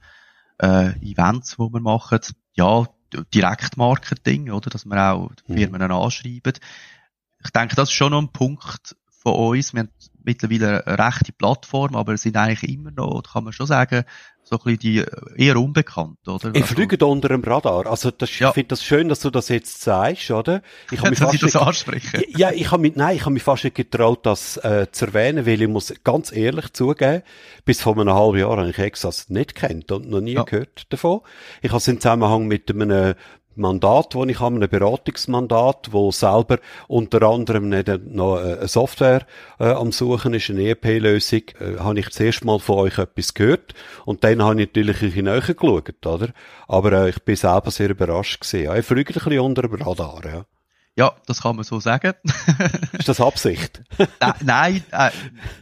[0.59, 2.19] äh, Events, wo wir machen.
[2.53, 2.85] Ja,
[3.33, 5.55] Direktmarketing, oder, dass wir auch Mhm.
[5.55, 6.53] Firmen anschreiben.
[7.43, 9.73] Ich denke, das ist schon noch ein Punkt von uns.
[9.73, 9.89] Wir haben
[10.23, 14.03] mittlerweile eine rechte Plattform, aber sind eigentlich immer noch, kann man schon sagen,
[14.43, 15.05] so ein bisschen die
[15.35, 16.49] eher unbekannt, oder?
[16.55, 17.85] Ich Also- fliege unter dem Radar.
[17.85, 18.47] Also das, Ja.
[18.49, 20.63] ich finde das schön, dass du das jetzt sagst, oder?
[20.89, 22.23] Ich habe mich fast das nicht, anspreche.
[22.35, 25.45] ja, ich habe mich, nein, ich habe mich fast nicht getraut, das äh, zu erwähnen,
[25.45, 27.21] weil ich muss ganz ehrlich zugeben,
[27.65, 30.43] bis vor einem halben Jahr habe ich Exas nicht kennt und noch nie Ja.
[30.43, 31.21] gehört davon.
[31.61, 33.13] Ich habe es im Zusammenhang mit einem
[33.59, 39.25] Mandat, wo ich habe, einem Beratungsmandat, wo selber unter anderem nicht noch eine Software
[39.59, 43.33] äh, am Suchen ist, eine ERP-Lösung, äh, habe ich das erste Mal von euch etwas
[43.33, 43.73] gehört
[44.05, 46.29] und dann habe ich natürlich ein bisschen näher geschaut, oder?
[46.67, 48.65] Aber äh, ich bin selber sehr überrascht gewesen.
[48.65, 50.45] Ja, ich fliege ein bisschen unter dem Radar, ja.
[50.99, 52.11] Ja, das kann man so sagen.
[52.91, 53.81] Ist das Absicht?
[54.19, 55.11] Nein, nein äh,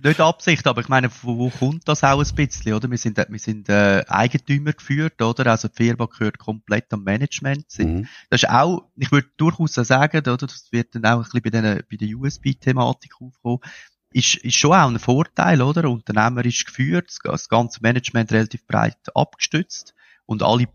[0.04, 2.89] nicht Absicht, aber ich meine, wo, wo kommt das auch ein bisschen, oder?
[2.89, 5.45] Wir sind, äh, wir sind äh, Eigentümer geführt, oder?
[5.45, 7.67] Also die Firma gehört komplett am Management.
[7.78, 8.08] Mhm.
[8.32, 10.38] Das ist auch, ich würde durchaus sagen, oder?
[10.38, 13.60] Das wird dann auch ein bisschen bei, den, bei der USB-Thematik aufkommen.
[14.12, 15.88] Ist, ist schon auch ein Vorteil, oder?
[15.88, 19.93] Unternehmerisch geführt, das ganze Management relativ breit abgestützt
[20.26, 20.65] und alle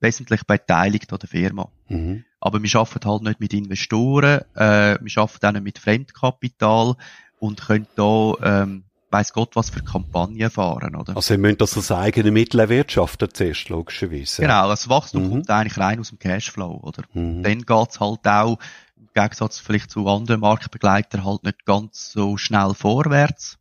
[0.00, 1.68] wesentlich beteiligt an der Firma.
[1.88, 2.24] Mhm.
[2.40, 6.94] Aber wir arbeiten halt nicht mit Investoren, äh, wir arbeiten auch nicht mit Fremdkapital
[7.38, 11.16] und können da, ähm, weiss Gott, was für Kampagnen fahren, oder?
[11.16, 14.42] Also, ihr müsst das aus eigenen Mitteln erwirtschaften zuerst, logischerweise.
[14.42, 15.30] Genau, das Wachstum Mhm.
[15.30, 17.02] kommt eigentlich rein aus dem Cashflow, oder?
[17.14, 17.42] Mhm.
[17.42, 18.58] Dann geht's halt auch,
[18.98, 23.58] im Gegensatz vielleicht zu anderen Marktbegleitern, halt nicht ganz so schnell vorwärts.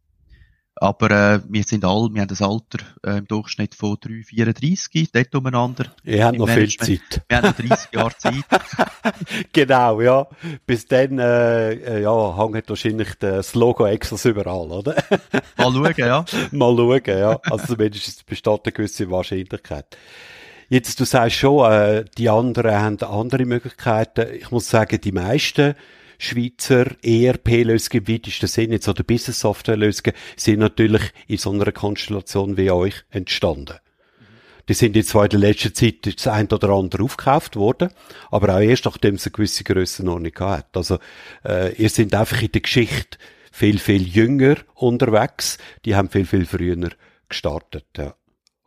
[0.78, 5.10] Aber äh, wir sind alle, wir haben das Alter äh, im Durchschnitt von 3, 34,
[5.12, 5.86] dort umeinander.
[6.04, 7.02] Ihr habt noch viel Management.
[7.10, 7.22] Zeit.
[7.30, 8.34] Wir haben noch 30 Jahre Zeit.
[9.54, 10.28] Genau, ja.
[10.66, 14.96] Bis dann, äh, äh, ja, hängt wahrscheinlich das Logo Exos überall, oder?
[15.58, 16.26] Mal schauen, ja.
[16.52, 17.40] Mal schauen, ja.
[17.44, 19.98] Also zumindest besteht eine gewisse Wahrscheinlichkeit.
[20.68, 24.28] Jetzt, du sagst schon, äh, die anderen haben andere Möglichkeiten.
[24.34, 25.76] Ich muss sagen, die meisten
[26.18, 32.72] Schweizer ERP-Lösungen im weitesten Sinne, jetzt oder Business-Software-Lösungen, sind natürlich in so einer Konstellation wie
[32.72, 33.80] euch entstanden.
[34.68, 37.92] Die sind jetzt zwar in der letzten Zeit das ein oder andere aufgekauft worden,
[38.32, 40.76] aber auch erst nachdem sie eine gewisse Grössenordnung hat.
[40.76, 40.98] Also,
[41.44, 43.20] äh, ihr sind einfach in der Geschichte
[43.52, 45.60] viel, viel jünger unterwegs.
[45.86, 46.90] Die haben viel, viel früher
[47.30, 48.16] gestartet, ja.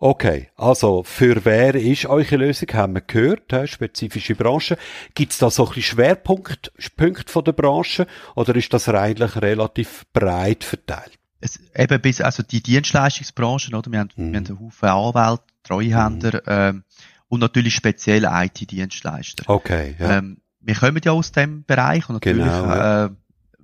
[0.00, 3.66] Okay, also für wer ist eure Lösung, haben wir gehört, hä?
[3.66, 4.78] spezifische Branche.
[5.14, 8.06] Gibt es da so ein bisschen Schwerpunkt Punkte von der Branche
[8.36, 11.18] oder ist das eigentlich relativ breit verteilt?
[11.40, 13.90] es, eben bis, also die Dienstleistungsbranchen, oder?
[13.90, 14.32] Wir haben, Mhm.
[14.32, 16.84] wir haben einen Haufen Anwälte, Treuhänder, ähm,
[17.28, 19.44] und natürlich speziell IT-Dienstleister.
[19.48, 20.18] Okay, ja.
[20.18, 23.04] Ähm, wir kommen ja aus dem Bereich und natürlich Genau, ja.
[23.06, 23.10] äh,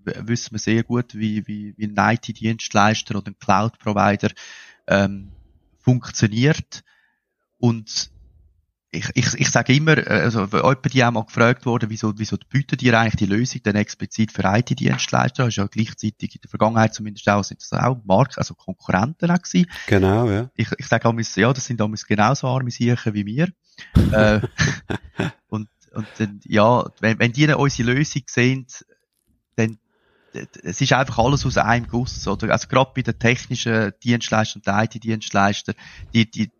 [0.04, 4.30] wissen wir sehr gut, wie, wie, wie ein IT-Dienstleister oder ein Cloud-Provider
[4.86, 5.32] ähm,
[5.84, 6.82] funktioniert.
[7.58, 8.10] Und
[8.90, 12.36] ich, ich, ich sage immer, äh, also jemand die auch mal gefragt wurde, wieso, wieso
[12.48, 15.44] bietet ihr eigentlich die Lösung denn explizit für IT-Dienstleister?
[15.44, 19.30] Das ist ja gleichzeitig in der Vergangenheit zumindest auch, sind das auch Mark, also Konkurrenten
[19.30, 19.68] auch gewesen.
[19.86, 20.50] genau, ja.
[20.54, 23.48] Ich, ich sage auch, ja, das sind damals genauso arme Siechen wie wir.
[24.12, 24.40] äh,
[25.48, 28.66] und, und dann, ja, wenn, wenn die unsere Lösung sehen,
[29.56, 29.78] dann
[30.62, 32.52] es ist einfach alles aus einem Guss, oder?
[32.52, 35.74] Also gerade bei den technischen Dienstleistern und den IT-Dienstleistern,
[36.12, 36.50] die, die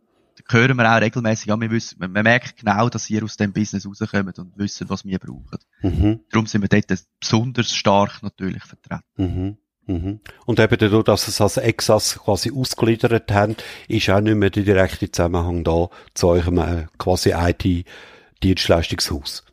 [0.49, 3.87] hören wir auch regelmäßig, ja, wir wissen, man merkt genau, dass ihr aus dem Business
[3.87, 5.59] rauskommt und wissen, was wir brauchen.
[5.83, 6.21] Mhm.
[6.31, 9.03] Darum sind wir dort besonders stark natürlich vertreten.
[9.17, 9.57] Mhm.
[9.87, 10.21] Mhm.
[10.47, 13.57] Und eben dadurch, dass es als Exas quasi ausgliedert haben,
[13.89, 19.45] ist auch nicht mehr der direkte Zusammenhang da zu eurem äh, quasi IT-Dienstleistungshaus.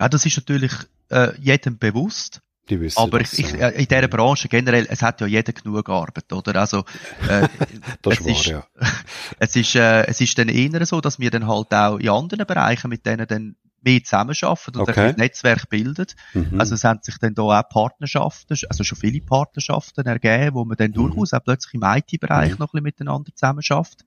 [0.00, 0.72] Ja, das ist natürlich
[1.10, 2.40] äh, jedem bewusst.
[2.68, 6.60] Wissen Aber ich, ich, in dieser Branche generell, es hat ja jeder genug Arbeit, oder?
[6.60, 6.84] Also,
[7.28, 7.46] äh,
[8.02, 8.88] das es ist wahr, ja.
[9.38, 12.46] es ist, äh, es ist dann eher so, dass wir dann halt auch in anderen
[12.46, 15.10] Bereichen mit denen dann mehr zusammenarbeiten und Okay.
[15.10, 16.16] ein Netzwerk bildet.
[16.34, 16.58] Mhm.
[16.58, 20.76] Also es haben sich dann da auch Partnerschaften, also schon viele Partnerschaften ergeben, wo man
[20.76, 20.94] dann Mhm.
[20.94, 22.56] durchaus auch plötzlich im IT-Bereich Mhm.
[22.58, 24.04] noch ein bisschen miteinander zusammenarbeitet.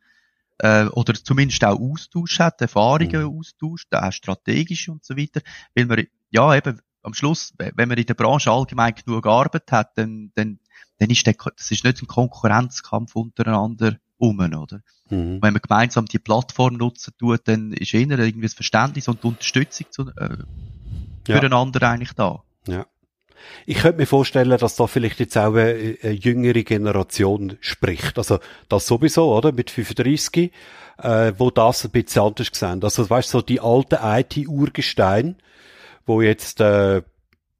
[0.62, 3.40] Äh, oder zumindest auch Austausch hat, Erfahrungen Mhm.
[3.40, 5.40] austauscht, auch strategisch und so weiter.
[5.74, 9.98] Weil man, ja eben, am Schluss, wenn man in der Branche allgemein genug Arbeit hat,
[9.98, 10.60] dann, dann,
[10.98, 14.82] dann ist der, das ist nicht ein Konkurrenzkampf untereinander um, oder?
[15.10, 15.42] mhm.
[15.42, 19.28] Wenn man gemeinsam die Plattform nutzen tut, dann ist eher irgendwie das Verständnis und die
[19.28, 20.38] Unterstützung zu, äh,
[21.28, 21.36] Ja.
[21.36, 22.44] füreinander eigentlich da.
[22.68, 22.86] Ja.
[23.66, 28.18] Ich könnte mir vorstellen, dass da vielleicht jetzt auch eine, eine jüngere Generation spricht.
[28.18, 29.54] Also das sowieso, oder?
[29.54, 30.52] Mit 35,
[30.98, 32.84] äh, wo das ein bisschen anders gesehen.
[32.84, 35.36] Also weißt du, so die alten IT-Urgesteine,
[36.10, 37.02] wo jetzt äh,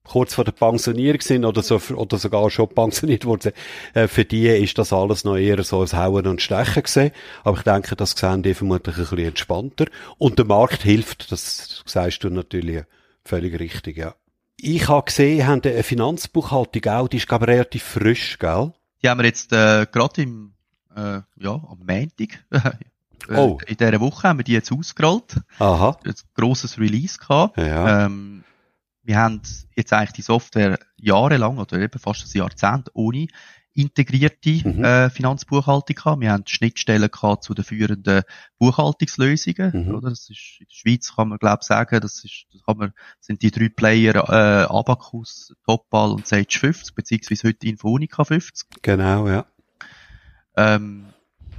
[0.04, 3.54] kurz vor der Pensionierung sind oder so oder sogar schon pensioniert wurden,
[3.94, 7.12] äh, für die ist das alles noch eher so ein Hauen und Stechen gesehen.
[7.44, 9.86] Aber ich denke, das sehen die vermutlich ein bisschen entspannter.
[10.18, 12.84] Und der Markt hilft, das sagst du natürlich
[13.24, 14.16] völlig richtig, ja.
[14.58, 18.74] Ich habe gesehen, haben eine Finanzbuchhaltung auch, die ist glaube relativ frisch, gell?
[19.02, 20.54] Die haben wir jetzt äh, gerade im
[20.96, 22.44] äh, ja am Montag
[23.30, 23.58] Oh.
[23.68, 25.42] In dieser Woche haben wir die jetzt ausgerollt.
[25.60, 25.98] Aha.
[26.06, 27.58] Ein grosses Release gehabt.
[27.58, 28.06] Ja.
[28.06, 28.44] Ähm,
[29.04, 29.42] wir haben
[29.76, 33.28] jetzt eigentlich die Software jahrelang oder eben fast ein Jahrzehnt ohne
[33.74, 34.84] integrierte Mhm.
[34.84, 36.22] äh, Finanzbuchhaltung gehabt.
[36.22, 38.24] Wir haben Schnittstellen gehabt zu den führenden
[38.58, 39.88] Buchhaltungslösungen.
[39.88, 39.96] Mhm.
[39.96, 40.10] Oder?
[40.10, 43.42] Das ist, in der Schweiz kann man glaube sagen, das ist, das kann man, sind
[43.42, 48.68] die drei Player äh, Abacus, Topal und Sage 50 beziehungsweise heute Infonica 50.
[48.82, 49.46] Genau, ja.
[50.58, 51.06] Ähm,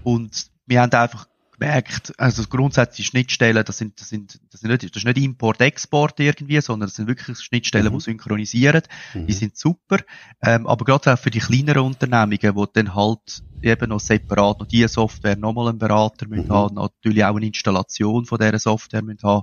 [0.03, 1.27] und wir haben einfach
[1.61, 6.19] gemerkt, also grundsätzlich Schnittstellen, das sind, das sind, das sind nicht, das ist nicht Import-Export
[6.19, 7.99] irgendwie, sondern das sind wirklich Schnittstellen, Mhm.
[7.99, 8.83] die synchronisieren.
[9.15, 9.31] Die Mhm.
[9.33, 9.99] sind super.
[10.43, 14.67] Ähm, aber gerade auch für die kleineren Unternehmungen, die dann halt eben noch separat noch
[14.67, 16.53] diese Software nochmal einen Berater müssen Mhm.
[16.53, 19.43] haben, natürlich auch eine Installation von dieser Software müssen haben,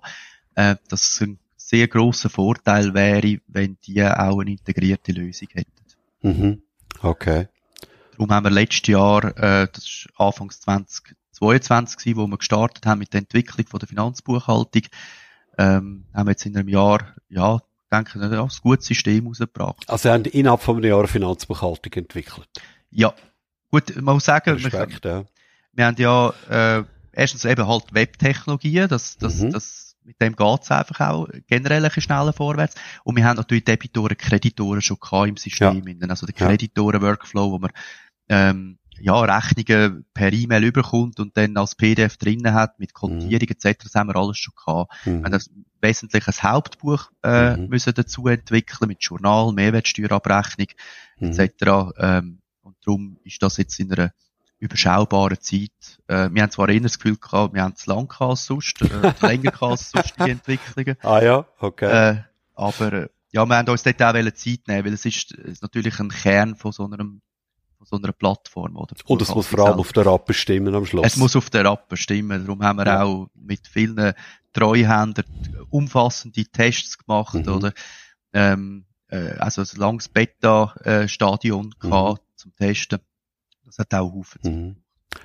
[0.56, 5.71] äh, dass es ein sehr grosser Vorteil wäre, wenn die auch eine integrierte Lösung hätten.
[6.21, 6.62] Mhm.
[7.01, 7.47] Okay.
[8.12, 10.60] Darum haben wir letztes Jahr, äh, das ist Anfangs
[11.38, 14.84] 2022 gewesen, wo wir gestartet haben mit der Entwicklung von der Finanzbuchhaltung,
[15.58, 17.60] ähm, haben wir jetzt in einem Jahr, ja,
[17.91, 19.89] denke ich, ja, ein gutes System rausgebracht.
[19.89, 22.47] Also, sie haben innerhalb von einem Jahr eine Finanzbuchhaltung entwickelt.
[22.91, 23.13] Ja,
[23.71, 25.26] gut, man muss sagen, wir, Respekt, ja.
[25.73, 29.52] wir haben ja äh, erstens eben halt Webtechnologien, das, das, Mhm.
[29.52, 32.76] das, mit dem geht's einfach auch generell ein bisschen schneller vorwärts.
[33.04, 34.97] Und wir haben natürlich Debitoren, Kreditoren schon
[35.28, 35.86] im System.
[35.86, 36.10] innen.
[36.10, 36.47] Also der Ja.
[36.47, 37.71] Kreditoren-Workflow, wo man
[38.30, 43.83] ähm, ja, Rechnungen per E-Mail überkommt und dann als PDF drinnen hat mit Kontierung etc.
[43.83, 44.93] Das haben wir alles schon gehabt.
[45.05, 45.23] Wir Mhm.
[45.25, 45.49] haben das
[45.81, 47.67] wesentlich ein Hauptbuch äh, Mhm.
[47.69, 50.67] müssen dazu entwickeln mit Journal, Mehrwertsteuerabrechnung
[51.19, 51.27] Mhm.
[51.31, 51.93] etc.
[51.97, 54.12] Ähm, und darum ist das jetzt in einer
[54.60, 55.71] überschaubaren Zeit.
[56.07, 58.81] Äh, wir haben zwar eher das Gefühl gehabt, wir haben es lang gehabt als sonst,
[58.81, 62.12] äh, länger gehabt als sonst die Entwicklungen, Ah ja, okay.
[62.15, 62.21] äh,
[62.55, 65.99] aber äh, ja, wir haben uns dort auch Zeit nehmen, weil es ist, ist natürlich
[65.99, 67.21] ein Kern von so einem
[67.85, 68.75] so einer Plattform.
[68.77, 71.05] Oder Und es muss vor allem auf der Rappe stimmen am Schluss.
[71.05, 72.45] es muss auf der App stimmen.
[72.45, 73.03] Darum haben wir Ja.
[73.03, 74.13] auch mit vielen
[74.53, 75.25] Treuhändern
[75.69, 77.47] umfassende Tests gemacht, Mhm.
[77.47, 77.73] oder?
[78.33, 81.89] Ähm, äh, also ein langes Beta-Stadion Mhm.
[81.89, 82.99] gehabt zum Testen.
[83.65, 84.41] Das hat auch Haufen.
[84.43, 84.75] Mhm.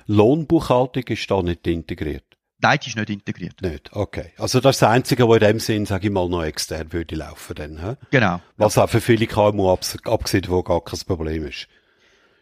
[0.07, 2.25] Lohnbuchhaltung ist da nicht integriert.
[2.59, 3.61] Nein, die ist nicht integriert.
[3.61, 4.31] Nicht, okay.
[4.37, 7.15] Also das ist das Einzige, was in dem Sinn, sage ich mal, noch extern würde
[7.15, 7.95] laufen dann, hä?
[8.09, 8.39] Genau.
[8.55, 11.67] Was auch für viele KMU abgesehen, wo gar kein Problem ist.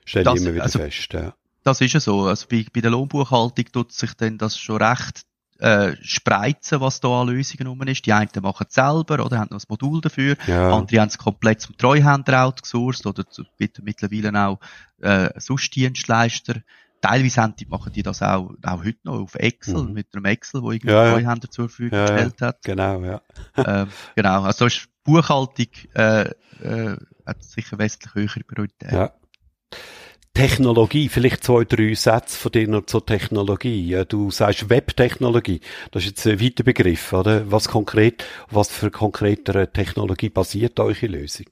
[0.06, 1.34] Stelle ich Das- immer wieder also- fest, ja.
[1.64, 2.26] Das ist ja so.
[2.26, 5.22] Also bei, bei der Lohnbuchhaltung tut sich dann das schon recht
[5.60, 8.04] äh, spreizen, was da an Lösungen rum ist.
[8.08, 10.36] Die einen machen es selber oder haben noch ein Modul dafür.
[10.48, 10.74] Ja.
[10.76, 14.60] Andere haben es komplett zum Treuhänder outgesourced oder zu, bitte mittlerweile auch
[15.02, 16.56] äh, sonst Dienstleister.
[17.00, 19.94] Teilweise haben die, machen die das auch, auch heute noch auf Excel, Mhm.
[19.94, 21.12] mit einem Excel, wo irgendwie Ja.
[21.12, 22.12] Treuhänder zur Verfügung Ja, ja.
[22.12, 22.58] gestellt hat.
[22.64, 23.22] Genau, ja.
[23.84, 26.22] ähm, genau, also ist Buchhaltung äh,
[26.64, 28.92] äh, hat sicher westlich höhere Priorität.
[28.92, 29.12] ja.
[30.34, 34.02] Technologie, vielleicht zwei, drei Sätze von dir noch zur Technologie.
[34.08, 35.60] Du sagst Webtechnologie.
[35.92, 37.52] Das ist jetzt ein weiter Begriff, oder?
[37.52, 41.48] Was konkret, was für konkretere Technologie basiert eure Lösung?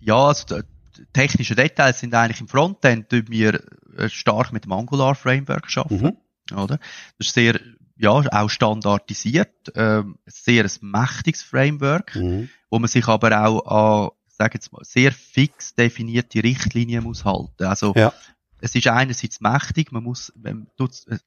[0.00, 0.58] Ja, also
[0.98, 3.62] die technischen Details sind eigentlich im Frontend, tun wir
[3.96, 6.16] äh, stark mit dem Angular Framework arbeiten,
[6.50, 6.56] Mhm.
[6.56, 6.78] oder?
[7.18, 7.58] Das ist sehr,
[7.96, 12.50] ja, auch standardisiert, ähm, sehr ein mächtiges Framework, Mhm.
[12.68, 17.64] wo man sich aber auch an, sag jetzt mal, sehr fix definierte Richtlinien muss halten.
[17.64, 18.12] Also, Ja.
[18.60, 20.68] es ist einerseits mächtig, man muss, man,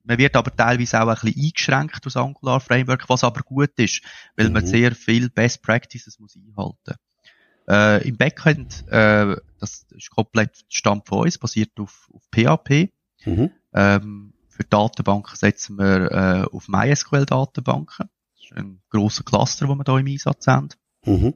[0.04, 3.72] man wird aber teilweise auch ein bisschen eingeschränkt durch das Angular Framework, was aber gut
[3.78, 4.02] ist,
[4.36, 4.68] weil man Mhm.
[4.68, 6.96] sehr viel Best Practices muss einhalten.
[7.68, 12.90] Äh, Im Backend, äh, das ist komplett stammt von uns, basiert auf, auf PHP.
[13.26, 13.52] Mhm.
[13.74, 18.10] Ähm, für Datenbanken setzen wir äh, auf MySQL-Datenbanken.
[18.36, 20.70] Das ist ein grosser Cluster, den wir hier im Einsatz haben.
[21.06, 21.34] Mhm.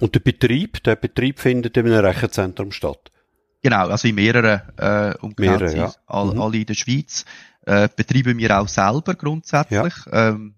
[0.00, 3.10] Und der Betrieb, der Betrieb findet in einem Rechenzentrum statt.
[3.62, 5.92] Genau, also in mehreren äh, Mehrere, Umgebungen, ja.
[6.06, 6.40] all, Mhm.
[6.40, 7.24] alle in der Schweiz.
[7.66, 9.94] Äh, betreiben wir auch selber grundsätzlich.
[10.06, 10.54] Ja, ähm,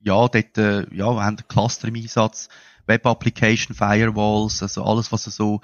[0.00, 2.48] ja dort äh, ja, wir haben Cluster im Einsatz,
[2.86, 5.60] Web Application, Firewalls, also alles, was so,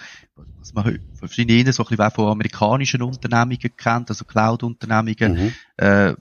[0.59, 5.53] was man heute verschiedene so ein bisschen von amerikanischen Unternehmungen kennt, also Cloud-Unternehmungen, Mhm.
[5.77, 6.15] äh,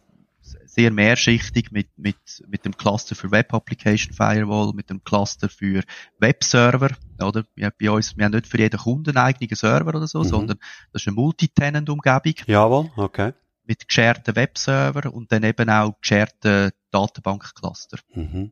[0.70, 5.84] sehr mehrschichtig mit, mit, mit dem Cluster für Web Application Firewall, mit dem Cluster für
[6.20, 7.44] Webserver, oder?
[7.56, 10.28] Ja, bei uns, wir haben nicht für jeden Kunden einen eigenen Server oder so, mhm.
[10.28, 10.60] sondern
[10.94, 12.34] das ist eine Multitenant-Umgebung.
[12.46, 13.34] Jawohl, okay.
[13.66, 17.98] Mit gescherten Webserver und dann eben auch gescherten Datenbankcluster.
[18.14, 18.52] Mhm.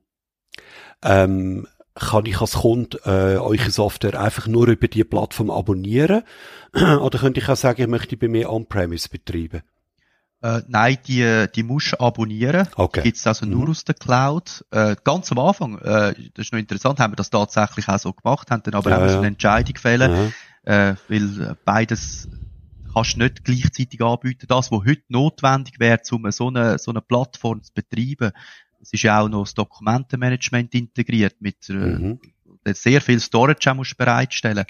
[1.04, 6.24] Ähm, kann ich als Kunde äh, eure Software einfach nur über die Plattform abonnieren?
[6.74, 9.64] Oder könnte ich auch sagen, ich möchte bei mir On-Premise betreiben?
[10.42, 12.68] Äh, nein, die, die musst du abonnieren.
[12.76, 13.02] Okay.
[13.02, 13.72] Die gibt's also nur mhm.
[13.72, 14.66] aus der Cloud.
[14.72, 18.14] Äh, ganz am Anfang, äh, das ist noch interessant, haben wir das tatsächlich auch so
[18.14, 19.18] gemacht, haben dann aber ja, auch ja.
[19.18, 20.32] eine Entscheidung fällen,
[20.66, 20.92] ja.
[20.92, 22.30] äh, weil beides
[22.94, 24.46] kannst du nicht gleichzeitig anbieten.
[24.48, 28.32] Das, was heute notwendig wäre, um so eine, so eine Plattform zu betreiben,
[28.80, 32.20] es ist ja auch noch das Dokumentenmanagement integriert mit äh, mhm.
[32.66, 34.66] sehr viel Storage musst bereitstellen.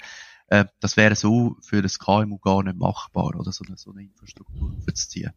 [0.48, 4.02] Äh, das wäre so für das KMU gar nicht machbar, oder so eine, so eine
[4.02, 5.32] Infrastruktur aufzuziehen.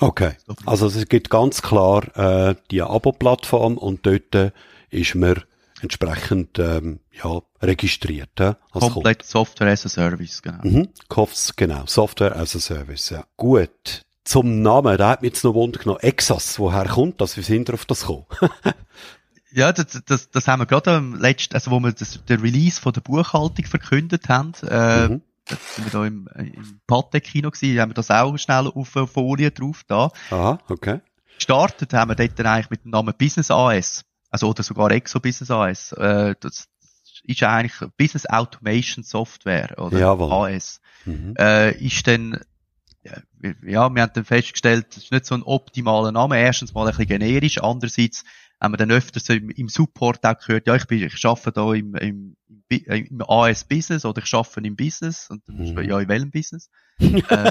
[0.00, 0.32] Okay.
[0.66, 4.50] Also es gibt ganz klar äh, die Abo-Plattform und dort äh,
[4.90, 5.42] ist man
[5.82, 8.38] entsprechend ähm, ja, registriert.
[8.40, 9.24] Äh, Komplett Kunde.
[9.24, 10.60] Software as a Service, genau.
[10.62, 10.88] Mhm.
[11.08, 11.82] COFS, genau.
[11.86, 13.24] Software as a Service, ja.
[13.36, 14.02] Gut.
[14.24, 16.00] Zum Namen, da hat mich jetzt noch Wunder genommen.
[16.00, 17.36] Exas, woher kommt das?
[17.36, 18.26] Wie sind wir auf das gekommen?
[19.52, 22.80] ja, das, das, das haben wir gerade am letzten, also wo wir das, den Release
[22.80, 25.22] von der Buchhaltung verkündet haben, äh, mhm.
[25.46, 29.06] Da sind wir da im, im Patek-Kino gewesen, haben wir das auch schnell auf eine
[29.06, 30.10] Folie drauf da.
[30.30, 31.00] Aha, okay.
[31.36, 34.04] Gestartet haben wir dort dann eigentlich mit dem Namen Business AS.
[34.30, 35.92] Also, oder sogar Exo Business AS.
[35.92, 36.68] Äh, das
[37.24, 39.98] ist eigentlich Business Automation Software, oder?
[39.98, 40.54] Jawohl.
[40.54, 40.80] AS.
[41.04, 41.34] Mhm.
[41.38, 42.38] Äh, ist dann
[43.04, 43.14] ja,
[43.60, 46.38] wir haben dann festgestellt, es ist nicht so ein optimaler Name.
[46.38, 48.24] Erstens mal ein bisschen generisch, andererseits
[48.62, 51.74] haben wir dann öfters im, im Support auch gehört, ja, ich bin, ich arbeite da
[51.74, 52.36] im, im,
[52.68, 55.82] im AS Business oder ich arbeite im Business und dann mhm.
[55.82, 56.70] ja, in welchem Business?
[57.00, 57.50] äh,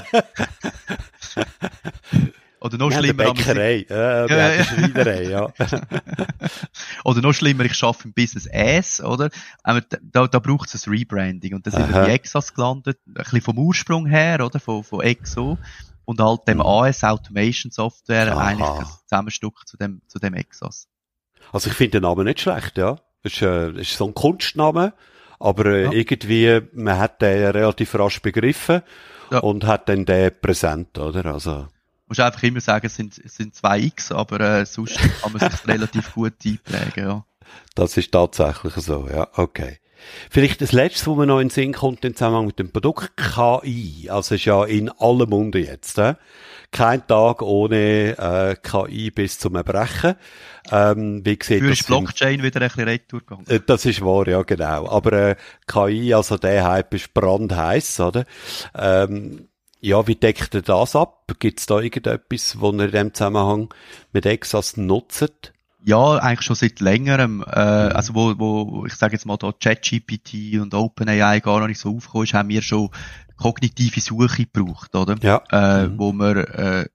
[2.60, 3.24] oder noch schlimmer.
[3.24, 4.64] Bäckerei, äh, ja.
[4.64, 5.52] Schreinerei, ja.
[7.04, 9.28] oder noch schlimmer, ich arbeite im Business S, oder?
[9.62, 11.54] Aber da, da braucht es ein Rebranding.
[11.54, 14.58] Und da sind wir bei Exas gelandet, ein bisschen vom Ursprung her, oder?
[14.58, 15.58] Von, von Exo.
[16.06, 16.66] Und halt dem mhm.
[16.66, 18.40] AS Automation Software Aha.
[18.40, 20.88] eigentlich ein Zusammenstück zu dem, zu dem Exas.
[21.52, 22.98] Also ich finde den Namen nicht schlecht, ja.
[23.22, 24.92] Das ist, äh, ist so ein Kunstname.
[25.40, 25.92] Aber äh, ja.
[25.92, 28.82] irgendwie, man hat den relativ rasch begriffen
[29.30, 29.38] ja.
[29.38, 31.26] und hat dann den präsent, oder?
[31.26, 31.66] Also
[32.12, 35.50] musst einfach immer sagen, es sind, es sind zwei X, aber äh, sonst kann man
[35.50, 37.24] sich relativ gut einprägen, ja.
[37.74, 39.78] Das ist tatsächlich so, ja, okay.
[40.30, 43.12] Vielleicht das Letzte, wo mir noch in den Sinn kommt, im Zusammenhang mit dem Produkt
[43.16, 44.08] KI.
[44.10, 45.98] Also ist ja in allem Munde jetzt.
[45.98, 46.14] Äh?
[46.70, 50.14] Kein Tag ohne äh, KI bis zum Erbrechen.
[50.70, 53.44] Ähm, wie gesagt, Für ist Blockchain im, wieder ein bisschen retour gegangen.
[53.48, 54.88] Äh, das ist wahr, ja genau.
[54.88, 55.36] Aber äh,
[55.66, 58.24] KI, also der Hype ist brandheiß, oder?
[58.74, 59.48] Ähm,
[59.80, 61.32] ja, wie deckt ihr das ab?
[61.40, 63.74] Gibt es da irgendetwas, wo ihr in dem Zusammenhang
[64.12, 65.52] mit Exas nutzt?
[65.84, 67.42] Ja, eigentlich schon seit längerem.
[67.42, 67.96] Äh, mhm.
[67.96, 71.96] Also wo, wo ich sage jetzt mal da ChatGPT und OpenAI gar noch nicht so
[71.96, 72.90] aufgekommen ist, haben wir schon
[73.36, 75.16] kognitive Suche gebraucht, oder?
[75.20, 75.42] Ja.
[75.50, 75.98] Äh, mhm.
[75.98, 76.88] Wo wir äh,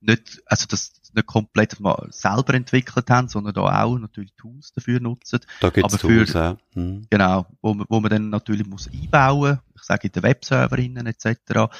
[0.00, 5.00] nicht, also das nicht komplett mal selber entwickelt haben, sondern da auch natürlich Tools dafür
[5.00, 5.40] nutzen.
[5.60, 6.56] Da gibt's Aber Tools, für, ja.
[6.74, 7.06] Mhm.
[7.08, 11.70] Genau, wo man, wo man dann natürlich muss einbauen, ich sage in den Webserverinnen etc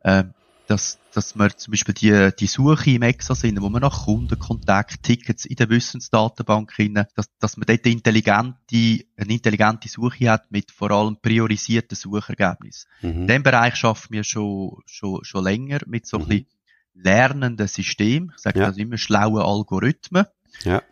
[0.00, 0.24] äh,
[0.70, 5.44] dass, dass man zum Beispiel die, die Suche im Exasinn, wo man nach Kundenkontakt, Tickets
[5.44, 10.92] in der Wissensdatenbank hinein, dass, dass man dort intelligente, eine intelligente Suche hat mit vor
[10.92, 12.88] allem priorisierten Suchergebnissen.
[13.02, 13.22] Mhm.
[13.22, 16.24] In dem Bereich schaffen wir schon, schon, schon länger mit so mhm.
[16.24, 16.46] ein bisschen
[16.94, 18.32] lernenden Systemen.
[18.36, 18.66] Ich sage ja.
[18.66, 20.26] also immer schlaue Algorithmen.
[20.62, 20.82] Ja.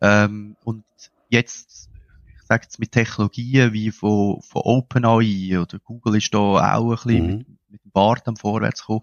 [0.00, 0.84] Ähm, und
[1.28, 1.90] jetzt
[2.46, 6.96] ich sage jetzt mit Technologien wie von, von OpenAI oder Google ist da auch ein
[6.96, 7.36] bisschen mhm.
[7.38, 9.02] mit, mit dem Bart am Vorwärts gekommen.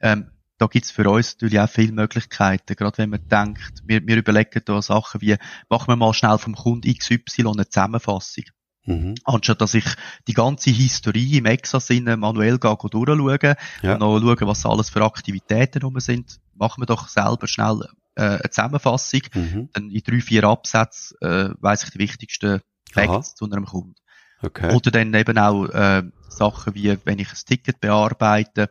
[0.00, 2.76] Ähm, da gibt's für uns natürlich auch viele Möglichkeiten.
[2.76, 5.36] Gerade wenn man denkt, wir, wir überlegen da Sachen wie,
[5.68, 8.44] machen wir mal schnell vom Kunden XY eine Zusammenfassung.
[8.86, 9.16] Mhm.
[9.24, 9.84] Anstatt dass ich
[10.28, 13.94] die ganze Historie im Exasinn manuell durchschaue ja.
[13.94, 17.80] und noch schaue, was alles für Aktivitäten rum sind, machen wir doch selber schnell
[18.14, 19.22] äh, eine Zusammenfassung.
[19.34, 19.68] Mhm.
[19.72, 22.60] Dann in drei, vier Absätzen äh, weiss ich die wichtigsten
[22.92, 23.94] Facts zu einem Kunden.
[24.42, 24.74] Okay.
[24.74, 28.70] Oder dann eben auch äh, Sachen wie, wenn ich ein Ticket bearbeite,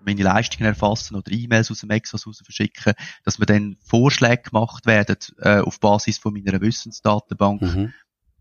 [0.00, 2.94] meine Leistungen erfassen oder E-Mails aus dem Exos raus verschicken,
[3.24, 7.92] dass mir dann Vorschläge gemacht werden äh, auf Basis von meiner Wissensdatenbank, mhm.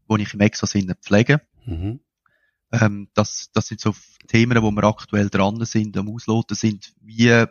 [0.08, 1.42] wo ich im Exos pflege.
[1.66, 2.00] Mhm.
[2.72, 3.96] Ähm, das, das sind so
[4.28, 7.46] Themen, wo wir aktuell dran sind, am Ausloten sind, wie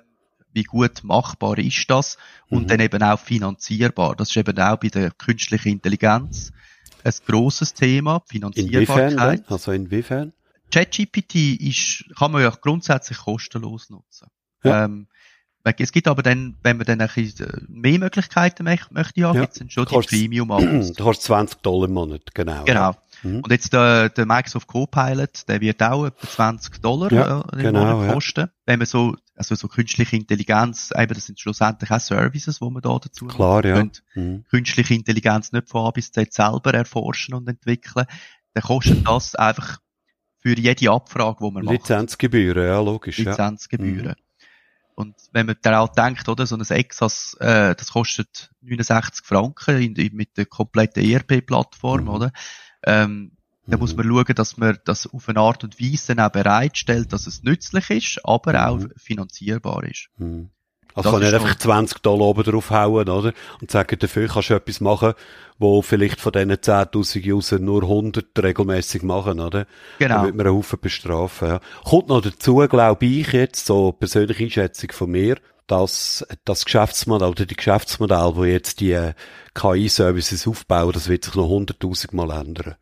[0.56, 2.16] wie gut machbar ist das
[2.48, 2.66] und mhm.
[2.68, 4.16] dann eben auch finanzierbar.
[4.16, 6.50] Das ist eben auch bei der künstlichen Intelligenz
[7.06, 9.12] ein grosses Thema, Finanzierbarkeit.
[9.12, 9.44] Inwiefern?
[9.48, 10.32] Also inwiefern?
[10.72, 14.28] ChatGPT ist, kann man ja grundsätzlich kostenlos nutzen.
[14.64, 14.84] Ja.
[14.84, 15.06] Ähm,
[15.78, 19.32] Es gibt aber dann, wenn man dann ein bisschen äh, mehr Möglichkeiten möchte, möchte ja,
[19.32, 20.94] gibt es dann schon die premium -Abos.
[20.96, 22.64] Du hast 20 Dollar im Monat, genau.
[22.64, 22.94] Genau.
[23.22, 23.40] Mhm.
[23.40, 27.58] Und jetzt der, der Microsoft Copilot, der wird auch etwa 20 Dollar ja, äh, im
[27.58, 28.40] genau, Monat kosten.
[28.40, 28.48] Ja.
[28.66, 32.82] Wenn man so, also so künstliche Intelligenz, eben das sind schlussendlich auch Services, wo man
[32.82, 33.84] da dazu Klar, ja.
[34.14, 34.44] Mhm.
[34.48, 38.06] künstliche Intelligenz nicht von A bis Z selber erforschen und entwickeln,
[38.54, 39.78] dann kostet das einfach
[40.38, 41.72] für jede Abfrage, die man macht.
[41.74, 43.18] Lizenzgebühren, ja, logisch.
[43.18, 44.06] Lizenzgebühren.
[44.06, 44.12] Ja.
[44.12, 44.26] Mhm.
[44.94, 49.94] Und wenn man daran denkt, oder, so ein Exas, äh, das kostet 69 Franken in,
[49.96, 52.08] in, mit der kompletten ERP-Plattform, mhm.
[52.08, 52.32] oder?
[52.82, 53.35] Ähm,
[53.66, 57.12] da muss man schauen, dass man das auf eine Art und Weise dann auch bereitstellt,
[57.12, 58.58] dass es nützlich ist, aber mhm.
[58.58, 60.08] auch finanzierbar ist.
[60.18, 60.50] Mhm.
[60.96, 63.34] Also das kann nicht einfach 20 Dollar oben drauf hauen, oder?
[63.60, 65.12] Und sagen, dafür kannst du etwas machen,
[65.58, 69.66] wo vielleicht von diesen 10.000 Usern nur 100 regelmäßig machen, oder?
[69.98, 70.14] Genau.
[70.14, 71.60] Da wird man einen Haufen bestrafen, ja.
[71.84, 75.36] Kommt noch dazu, glaube ich jetzt, so persönliche Einschätzung von mir,
[75.66, 79.12] dass das Geschäftsmodell oder die Geschäftsmodell, wo jetzt die
[79.54, 82.76] KI-Services aufbauen, das wird sich noch 100.000 Mal ändern.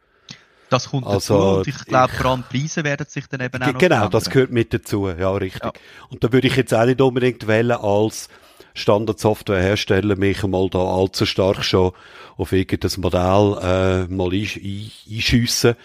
[0.70, 3.72] Das kommt also, dazu und ich glaube, vor allem Preise werden sich dann eben auch
[3.72, 5.62] noch Genau, das gehört mit dazu, ja, richtig.
[5.62, 5.72] Ja.
[6.08, 8.28] Und da würde ich jetzt auch nicht unbedingt wählen als
[8.74, 11.92] Standardsoftwarehersteller mich mal da allzu stark schon
[12.36, 15.76] auf irgendein Modell äh, mal einschiessen,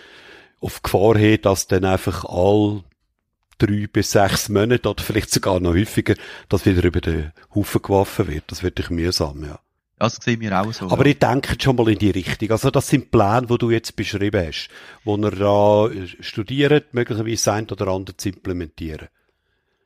[0.59, 2.83] auf Gefahr hin, dass dann einfach all
[3.59, 6.15] drei bis sechs Monate oder vielleicht sogar noch häufiger,
[6.47, 8.45] das wieder über den Haufen geworfen wird.
[8.47, 9.59] Das wird dich mühsam, ja.
[9.99, 10.89] Das sehen wir auch so.
[10.89, 11.11] Aber ja.
[11.11, 12.51] ich denke schon mal in die Richtung.
[12.51, 14.69] Also das sind Pläne, die du jetzt beschrieben hast,
[15.03, 15.89] wo er da
[16.21, 19.09] studiert, möglicherweise ein oder andere zu implementieren.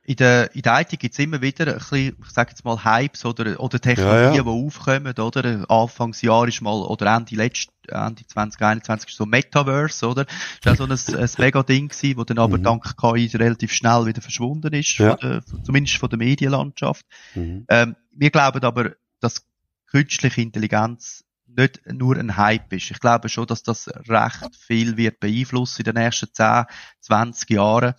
[0.06, 2.84] In der, in der IT gibt es immer wieder ein bisschen, ich sage jetzt mal
[2.84, 4.42] Hypes oder, oder Technologien, ja, ja.
[4.42, 5.70] die aufkommen, oder?
[5.70, 10.26] Anfangsjahr ist mal, oder Ende letzt, Ende 2021 ist so Metaverse, oder?
[10.62, 12.64] Das war so ein, ein Mega-Ding gewesen, wo dann aber mhm.
[12.64, 15.16] dank KI relativ schnell wieder verschwunden ist, ja.
[15.16, 17.06] von der, zumindest von der Medienlandschaft.
[17.34, 17.64] Mhm.
[17.68, 19.46] Ähm, wir glauben aber, dass
[19.94, 22.90] künstliche Intelligenz nicht nur ein Hype ist.
[22.90, 26.64] Ich glaube schon, dass das recht viel wird beeinflussen in den nächsten 10,
[26.98, 27.94] 20 Jahren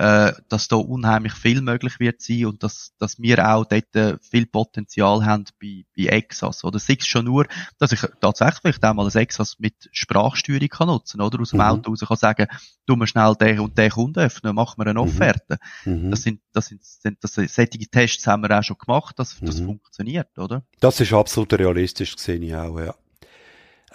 [0.00, 4.16] äh, dass da unheimlich viel möglich wird sein und dass, dass wir auch dort äh,
[4.22, 6.64] viel Potenzial haben bei, bei Exas.
[6.64, 7.46] Oder sei es schon nur,
[7.78, 11.38] dass ich tatsächlich auch mal ein Exas mit Sprachsteuerung kann nutzen, oder?
[11.38, 11.66] Aus dem mhm.
[11.66, 12.46] Auto raus kann sagen,
[12.86, 15.06] du mir schnell den und den Kunden öffnen, mach mir eine mhm.
[15.06, 15.58] Offerte.
[15.84, 16.10] Mhm.
[16.10, 16.80] Das sind, das sind,
[17.20, 19.66] das, sind, solche Tests haben wir auch schon gemacht, das, das mhm.
[19.66, 20.62] funktioniert, oder?
[20.80, 22.94] Das ist absolut realistisch, gesehen ich auch, ja.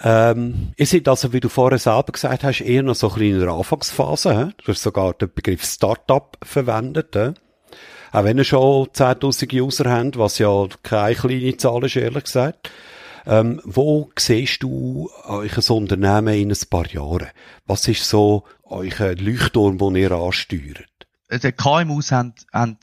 [0.01, 3.35] Ähm, ihr seid also, wie du vorher selber gesagt hast, eher noch so ein bisschen
[3.35, 4.37] in der Anfangsphase.
[4.37, 4.51] He?
[4.63, 7.15] Du hast sogar den Begriff Startup verwendet.
[7.15, 7.31] He?
[8.11, 12.69] Auch wenn ihr schon 10.000 User habt, was ja keine kleine Zahl ist, ehrlich gesagt.
[13.27, 17.29] Ähm, wo siehst du euch als Unternehmen in ein paar Jahren?
[17.65, 21.07] Was ist so euer Leuchtturm, den ihr ansteuert?
[21.31, 22.77] Die KMUs haben, haben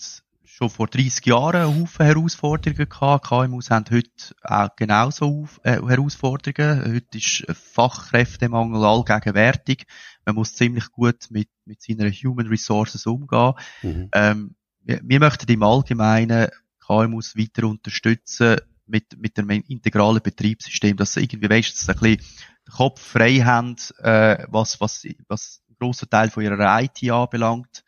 [0.62, 3.26] schon vor 30 Jahren einen Haufen Herausforderungen gehabt.
[3.26, 4.10] KMUs haben heute
[4.42, 6.94] auch genauso äh, Herausforderungen.
[6.94, 9.86] Heute ist Fachkräftemangel allgegenwärtig.
[10.24, 13.54] Man muss ziemlich gut mit, mit seinen Human Resources umgehen.
[13.82, 14.08] Mhm.
[14.12, 16.48] Ähm, wir, wir möchten im Allgemeinen
[16.86, 21.98] KMUs weiter unterstützen mit, mit einem integralen Betriebssystem, dass sie irgendwie, weißt, dass sie ein
[21.98, 22.38] bisschen
[22.68, 27.82] den Kopf frei haben, äh, was, was, was einen grossen Teil von ihrer IT anbelangt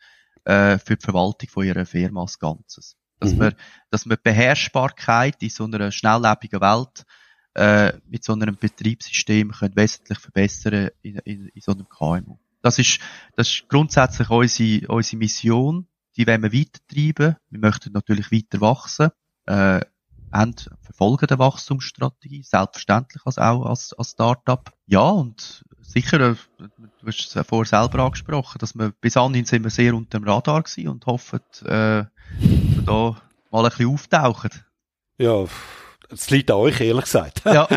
[0.45, 2.97] äh, für die Verwaltung von ihrer Firma als Ganzes.
[3.19, 3.39] Dass mhm.
[3.39, 3.55] man,
[3.89, 7.05] dass man Beherrschbarkeit in so einer schnelllebigen Welt
[7.55, 12.37] äh, mit so einem Betriebssystem können wesentlich verbessern in, in, in so einem KMU.
[12.61, 12.99] Das ist,
[13.35, 15.87] das ist grundsätzlich unsere, unsere Mission.
[16.17, 17.35] Die wollen wir weitertreiben.
[17.49, 19.09] Wir möchten natürlich weiter wachsen.
[19.45, 19.81] Äh,
[20.31, 24.71] haben, verfolgen eine Wachstumsstrategie, selbstverständlich als auch als, als Startup.
[24.87, 29.63] Ja, und sicher, äh, du hast es vorher selber angesprochen, dass wir bis anhin sind
[29.63, 32.09] wir sehr unter dem Radar gewesen und hoffen, äh, dass
[32.39, 33.21] wir da
[33.51, 34.51] mal ein bisschen auftauchen.
[35.17, 35.45] Ja,
[36.09, 37.41] es liegt an euch, ehrlich gesagt.
[37.45, 37.67] Ja.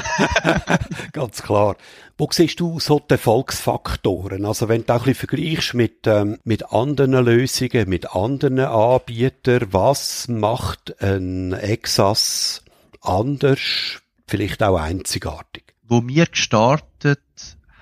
[1.12, 1.76] Ganz klar.
[2.16, 4.44] Wo siehst du so die Erfolgsfaktoren?
[4.44, 9.68] Also wenn du auch ein bisschen vergleichst mit, ähm, mit anderen Lösungen, mit anderen Anbietern,
[9.72, 12.64] was macht ein Exas
[13.00, 15.74] anders, vielleicht auch einzigartig?
[15.82, 17.20] Wo wir gestartet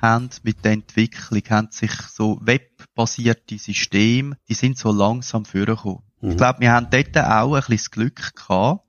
[0.02, 6.02] haben mit der Entwicklung, haben sich so webbasierte Systeme, die sind so langsam vorgekommen.
[6.20, 6.30] Mhm.
[6.30, 8.85] Ich glaube, wir haben dort auch ein bisschen das Glück gehabt,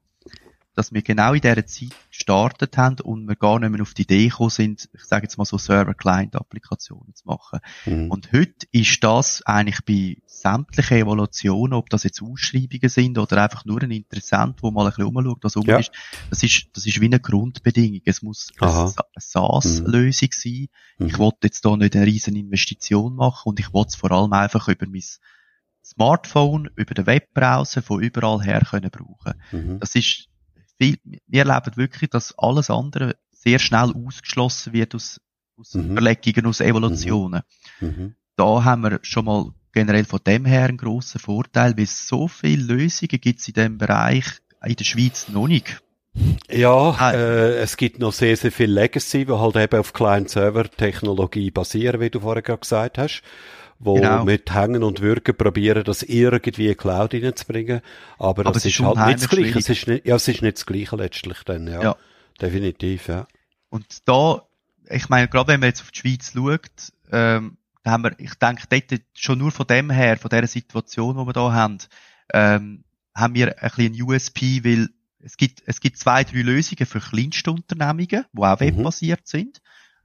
[0.78, 4.04] dass wir genau in dieser Zeit gestartet haben und wir gar nicht mehr auf die
[4.04, 7.62] Idee gekommen sind, ich sage jetzt mal so Server-Client-Applikationen zu machen.
[7.88, 8.12] Mhm.
[8.12, 13.66] Und heute ist das eigentlich bei sämtlichen Evolutionen, ob das jetzt Ausschreibungen sind oder einfach
[13.66, 15.80] nur ein Interessent, wo mal ein bisschen umschaut, was um ja.
[15.80, 15.92] ist,
[16.30, 18.02] das ist, das ist wie eine Grundbedingung.
[18.06, 18.84] Es muss Aha.
[18.84, 20.40] eine SaaS-Lösung mhm.
[20.40, 20.68] sein.
[21.00, 21.08] Mhm.
[21.08, 24.32] Ich wollte jetzt da nicht eine riesen Investition machen und ich wollte es vor allem
[24.32, 25.02] einfach über mein
[25.84, 29.42] Smartphone über den Webbrowser von überall her können brauchen.
[29.52, 29.80] Mhm.
[29.80, 30.28] Das ist
[30.78, 35.20] viel, wir erleben wirklich, dass alles andere sehr schnell ausgeschlossen wird aus,
[35.58, 35.92] aus mhm.
[35.92, 37.42] Überlegungen, aus Evolutionen.
[37.80, 37.88] Mhm.
[37.88, 38.16] mhm.
[38.36, 42.76] Da haben wir schon mal generell von dem her einen grossen Vorteil, weil so viele
[42.76, 44.26] Lösungen gibt es in dem Bereich
[44.64, 45.82] in der Schweiz noch nicht.
[46.50, 47.14] Ja, ah.
[47.14, 52.12] äh, es gibt noch sehr, sehr viel Legacy, die halt eben auf Client-Server-Technologie basieren, wie
[52.12, 53.24] du vorher gerade gesagt hast
[53.80, 54.24] wo genau.
[54.24, 57.82] mit Hängen und Würgen probieren, das irgendwie in Cloud reinzubringen.
[58.18, 59.60] Aber, Aber das ist, ist halt nicht das Gleiche.
[59.60, 61.82] Es ist nicht, ja, es ist nicht das Gleiche letztlich dann, ja.
[61.82, 61.96] ja.
[62.42, 63.28] Definitiv, ja.
[63.70, 64.44] Und da,
[64.90, 68.34] ich meine, gerade wenn man jetzt auf die Schweiz schaut, ähm, da haben wir, ich
[68.36, 71.78] denke, dort schon nur von dem her, von dieser Situation, die wir da haben,
[72.34, 72.84] ähm,
[73.16, 77.52] haben wir ein bisschen USP, weil es gibt, es gibt zwei, drei Lösungen für kleinste
[77.52, 78.60] Unternehmungen, die auch mhm.
[78.60, 79.26] webbasiert mhm.
[79.26, 79.62] sind,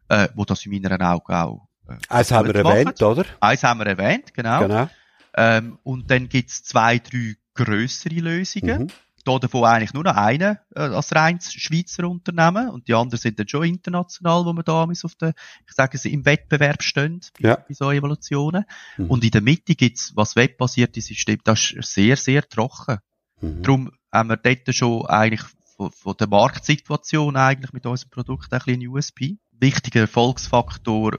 [0.09, 1.69] äh, wo das in meinen Augen auch
[2.09, 3.13] Eins haben wir erwähnt, machen.
[3.13, 3.25] oder?
[3.41, 4.61] Eins haben wir erwähnt, genau.
[4.61, 4.89] genau.
[5.35, 8.83] Ähm, und dann gibt's zwei, drei grössere Lösungen.
[8.83, 8.89] Mhm.
[9.25, 13.39] Da davon eigentlich nur noch eine äh, als reines Schweizer Unternehmen und die anderen sind
[13.39, 15.35] dann schon international, wo wir da auf der,
[15.65, 17.55] ich sage es, im Wettbewerb stehen ja.
[17.57, 18.65] bei so Evolutionen.
[18.97, 19.07] Mhm.
[19.07, 22.99] Und in der Mitte gibt's was webbasierte System, das ist sehr, sehr trocken.
[23.41, 23.63] Mhm.
[23.63, 25.43] Darum haben wir dort schon eigentlich
[25.77, 29.37] von, von der Marktsituation eigentlich mit unserem Produkt ein bisschen USP.
[29.53, 31.19] Wichtiger Erfolgsfaktor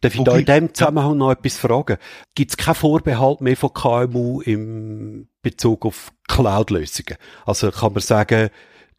[0.00, 1.96] Darf ich da in dem Zusammenhang noch etwas fragen?
[2.34, 7.16] Gibt es keinen Vorbehalt mehr von KMU im Bezug auf Cloud-Lösungen?
[7.44, 8.50] Also kann man sagen,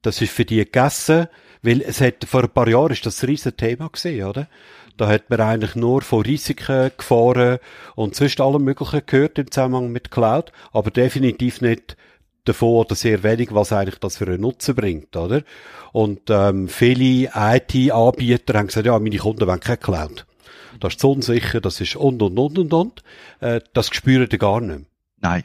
[0.01, 1.27] das ist für die gegessen,
[1.61, 4.47] weil es hat, vor ein paar Jahren ist das ein riesen Thema gesehen, oder?
[4.95, 7.59] Da hat man eigentlich nur von Risiken, Gefahren
[7.95, 11.95] und sonst allem Möglichen gehört im Zusammenhang mit Cloud, aber definitiv nicht
[12.45, 15.43] davon oder sehr wenig, was eigentlich das für einen Nutzen bringt, oder?
[15.91, 20.25] Und ähm, viele IT-Anbieter haben gesagt, ja, meine Kunden wollen keine Cloud
[20.79, 23.03] das ist unsicher, das ist und und und und und.
[23.39, 24.85] Äh, das spüren die gar nicht.
[25.19, 25.43] Nein.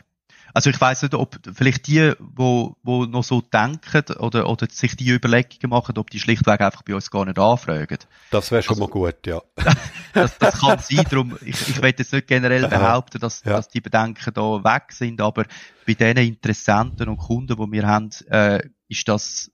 [0.54, 4.96] Also ich weiß nicht, ob vielleicht die, wo, wo noch so denken oder, oder sich
[4.96, 7.98] die Überlegungen machen, ob die schlichtweg einfach bei uns gar nicht anfragen.
[8.30, 9.40] Das wäre schon also, mal gut, ja.
[10.12, 13.52] das, das kann sein, darum, ich, ich will jetzt nicht generell behaupten, dass, ja.
[13.52, 15.44] dass die Bedenken da weg sind, aber
[15.86, 19.50] bei den Interessenten und Kunden, die wir haben, äh, ist das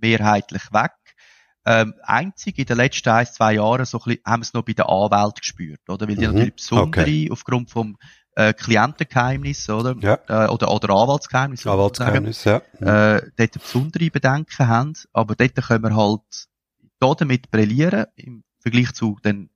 [0.00, 0.92] mehrheitlich weg.
[1.70, 4.62] Ähm, einzig in den letzten ein, zwei Jahren so ein bisschen, haben wir es noch
[4.62, 6.08] bei der Anwalt gespürt, oder?
[6.08, 6.32] Weil die mhm.
[6.32, 7.28] natürlich besondere, okay.
[7.30, 7.98] aufgrund vom
[8.36, 9.94] äh, Klientengeheimnis, oder?
[10.00, 10.18] Ja.
[10.28, 11.66] Äh, oder, oder Anwaltsgeheimnis.
[11.66, 12.62] Anwaltsgeheimnis, ja.
[12.80, 12.86] Mhm.
[12.86, 16.46] Äh, dort besondere Bedenken haben, aber dort können wir halt
[17.00, 19.50] da damit brillieren, im Vergleich zu den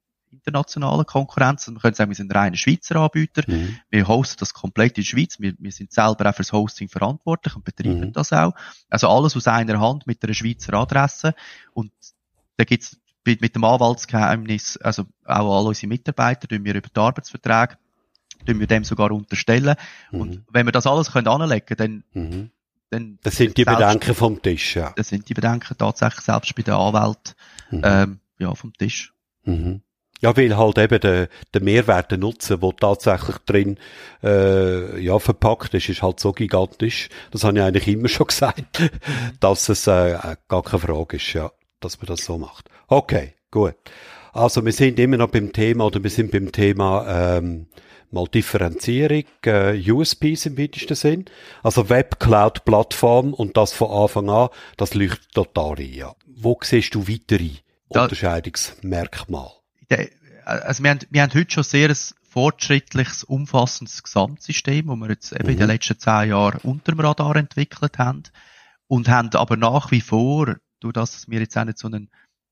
[0.44, 1.68] internationalen Konkurrenz.
[1.68, 3.42] Wir können sagen, wir sind ein reiner Schweizer Anbieter.
[3.46, 3.78] Mhm.
[3.90, 5.38] Wir hosten das komplett in der Schweiz.
[5.38, 8.12] Wir, wir sind selber auch fürs Hosting verantwortlich und betreiben mhm.
[8.12, 8.52] das auch.
[8.90, 11.34] Also alles aus einer Hand mit einer Schweizer Adresse.
[11.72, 11.92] Und
[12.56, 17.78] da gibt's mit dem Anwaltsgeheimnis, also auch alle unsere Mitarbeiter, tun wir über die Arbeitsverträge,
[18.44, 19.76] tun wir dem sogar unterstellen.
[20.10, 20.20] Mhm.
[20.20, 22.50] Und wenn wir das alles können anlegen, dann, mhm.
[22.90, 24.92] dann das sind die Bedenken vom Tisch, ja.
[24.96, 27.36] Das sind die Bedenken tatsächlich selbst bei der Anwalt,
[27.70, 27.82] mhm.
[27.84, 29.12] ähm, ja, vom Tisch.
[29.44, 29.82] Mhm.
[30.22, 33.76] Ja, weil halt eben der, der Mehrwert, der Nutzen, der tatsächlich drin
[34.22, 37.08] äh, ja, verpackt ist, ist halt so gigantisch.
[37.32, 38.82] Das habe ich eigentlich immer schon gesagt,
[39.40, 40.16] dass es äh,
[40.46, 41.50] gar keine Frage ist, ja,
[41.80, 42.70] dass man das so macht.
[42.86, 43.74] Okay, gut.
[44.32, 47.66] Also wir sind immer noch beim Thema, oder wir sind beim Thema ähm,
[48.12, 51.24] mal Differenzierung, äh, USPs im weitesten Sinn.
[51.64, 55.92] Also Web Cloud Plattform und das von Anfang an, das leuchtet total ein.
[55.92, 56.14] Ja.
[56.26, 57.50] Wo siehst du weitere
[57.88, 59.61] Unterscheidungsmerkmale?
[60.44, 61.96] Also wir haben, wir haben heute schon sehr ein
[62.28, 65.50] fortschrittliches, umfassendes Gesamtsystem, das wir jetzt eben mhm.
[65.50, 65.72] in den mhm.
[65.72, 68.22] letzten zehn Jahren unter dem Radar entwickelt haben
[68.86, 72.10] und haben aber nach wie vor, durch das, dass wir jetzt auch nicht so einen,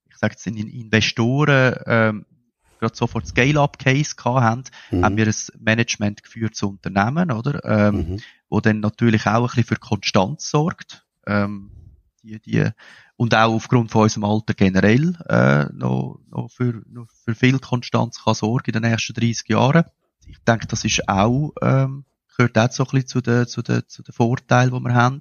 [0.08, 2.26] ich sage jetzt, einen Investoren ähm,
[2.80, 5.04] gerade sofort Scale-up-Case gehabt haben, mhm.
[5.04, 7.64] haben wir ein Management geführt zu Unternehmen, oder?
[7.64, 8.20] Ähm, mhm.
[8.48, 11.06] Wo dann natürlich auch ein bisschen für Konstanz sorgt.
[11.26, 11.70] Ähm,
[12.22, 12.70] die, die
[13.16, 18.22] und auch aufgrund von unserem Alter generell äh, noch, noch, für, noch für viel Konstanz
[18.24, 19.84] kann sorgen in den nächsten 30 Jahren.
[20.26, 22.04] Ich denke, das ist auch, ähm,
[22.36, 25.20] gehört auch so ein bisschen zu den, zu den, zu den Vorteilen, die wir haben.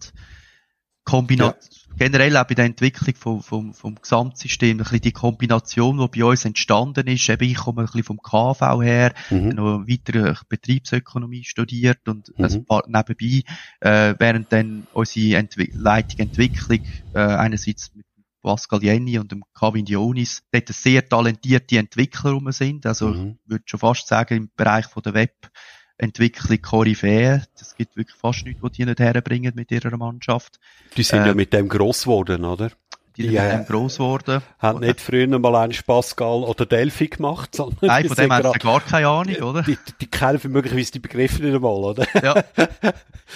[1.09, 1.95] Kombination, ja.
[1.97, 6.25] generell auch bei der Entwicklung vom, vom, vom Gesamtsystem, ein bisschen die Kombination, die bei
[6.25, 9.49] uns entstanden ist, eben ich komme ein bisschen vom KV her, mhm.
[9.49, 12.43] noch weiter Betriebsökonomie studiert und mhm.
[12.43, 13.43] also nebenbei,
[13.81, 18.05] äh, während dann unsere Entwi Leitung Entwicklung, äh, einerseits mit
[18.41, 23.39] Pascal Jenny und dem Kevin Dionis, dort sehr talentierte Entwickler rum sind, also mhm.
[23.43, 25.51] ich würde schon fast sagen, im Bereich von der Web,
[25.99, 27.43] Entwicklung Koryphäe.
[27.59, 30.59] Das gibt wirklich fast nichts, was die nicht herbringen mit ihrer Mannschaft.
[30.97, 32.71] Die sind äh, ja mit dem gross geworden, oder?
[33.17, 33.43] die Ja.
[33.43, 34.41] mit dem gross geworden.
[34.59, 38.33] Hat nicht früher mal einen Pascal oder Delphi gemacht, sondern Nein, die von dem sind
[38.33, 39.61] hat er grad- gar keine Ahnung, oder?
[39.63, 42.05] die, die kennen möglicherweise die Begriffe nicht einmal, oder?
[42.23, 42.43] Ja.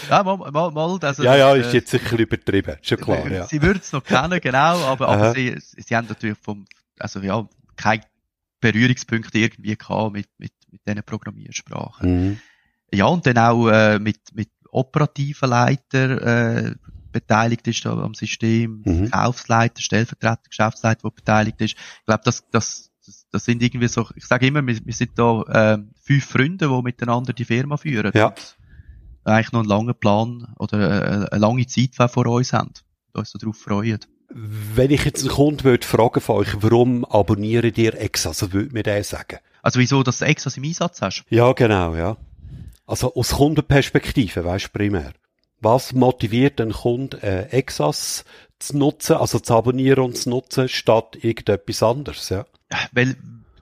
[0.10, 0.98] Ja, mal, mal, mal.
[1.04, 3.46] Also, ja, ja, äh, ist jetzt sicher übertrieben, schon klar, ja.
[3.46, 6.66] Sie würden es noch kennen, genau, aber, aber sie, sie haben natürlich vom,
[6.98, 8.02] also ja, keine
[8.60, 12.10] Berührungspunkte irgendwie gehabt mit, mit, mit diesen Programmiersprachen.
[12.30, 12.40] Mhm.
[12.94, 16.76] Ja, und dann auch äh, mit, mit operativen Leiter äh,
[17.12, 19.08] beteiligt ist da am System, Mhm.
[19.08, 21.76] Verkaufsleiter, Stellvertreter, Geschäftsleiter, der beteiligt ist.
[21.76, 22.92] Ich glaube, das, das,
[23.32, 26.82] das, sind irgendwie so, ich sage immer, wir, wir sind da äh, fünf Freunde, die
[26.82, 28.12] miteinander die Firma führen.
[28.16, 28.34] Ja.
[29.24, 32.72] Eigentlich noch einen langen Plan oder äh, eine lange Zeit vor uns haben.
[33.14, 34.00] Und uns darauf freuen.
[34.30, 38.74] Wenn ich jetzt einen Kunden würde fragen von euch, warum abonniert ihr Ex, also würde
[38.74, 39.38] mir der sagen?
[39.62, 41.24] Also wieso, dass du Exas im Einsatz hast?
[41.30, 42.18] Ja, genau, ja.
[42.86, 45.14] Also aus Kundenperspektive, weißt du, primär.
[45.62, 48.26] Was motiviert einen Kunden, äh, Exas
[48.60, 52.46] zu nutzen, also zu abonnieren und zu nutzen, statt irgendetwas anderes, ja?
[52.92, 53.16] Weil,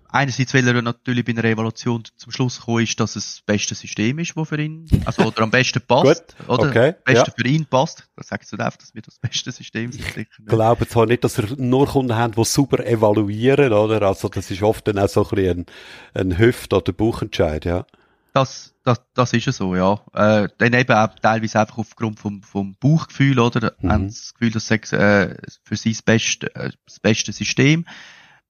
[0.09, 3.75] einerseits, weil er natürlich bei einer Evaluation zum Schluss gekommen ist, dass es das beste
[3.75, 6.69] System ist, das für ihn, also, oder am besten passt, Gut, oder?
[6.69, 7.33] okay, Beste ja.
[7.35, 8.07] für ihn passt.
[8.15, 11.37] Das sagst du nicht, dass wir das beste System sind, Ich glaube zwar nicht, dass
[11.37, 14.01] ihr nur Kunden habt, die super evaluieren, oder?
[14.01, 15.65] Also das ist oft dann auch so ein bisschen
[16.13, 17.85] ein, ein Hüft- oder Bauchentscheid, ja.
[18.33, 19.99] Das, das, das ist ja so, ja.
[20.13, 23.73] Äh, dann eben auch teilweise einfach aufgrund vom, vom Bauchgefühl, oder?
[23.79, 23.91] Mhm.
[23.91, 27.85] Haben das Gefühl, dass es äh, für sie das beste, äh, das beste System.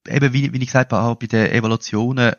[0.08, 2.34] Eben, wie, wie ich gesagt habe, bei den Evaluationen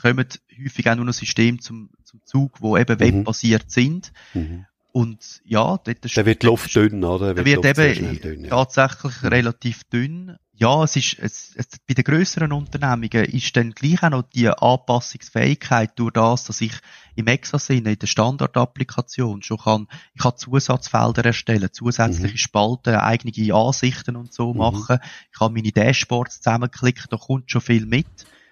[0.00, 0.26] kommen
[0.62, 3.00] häufig auch nur noch Systeme zum, zum Zug, die eben Mhm.
[3.20, 4.12] webbasiert sind.
[4.34, 4.66] Mhm.
[4.92, 7.34] Und ja, dort Da wird die Luft dünn, oder?
[7.34, 8.48] Da wird sehr eben dünn, ja.
[8.48, 10.36] tatsächlich relativ dünn.
[10.58, 14.48] Ja, es ist, es, es, bei den grösseren Unternehmungen ist dann gleich auch noch die
[14.48, 16.72] Anpassungsfähigkeit durch das, dass ich
[17.14, 22.38] im Exasinn in der Standardapplikation schon kann, ich kann Zusatzfelder erstellen, zusätzliche Mhm.
[22.38, 24.58] Spalten, eigene Ansichten und so Mhm.
[24.58, 24.98] machen.
[25.30, 28.06] Ich kann meine Dashboards zusammenklicken, da kommt schon viel mit.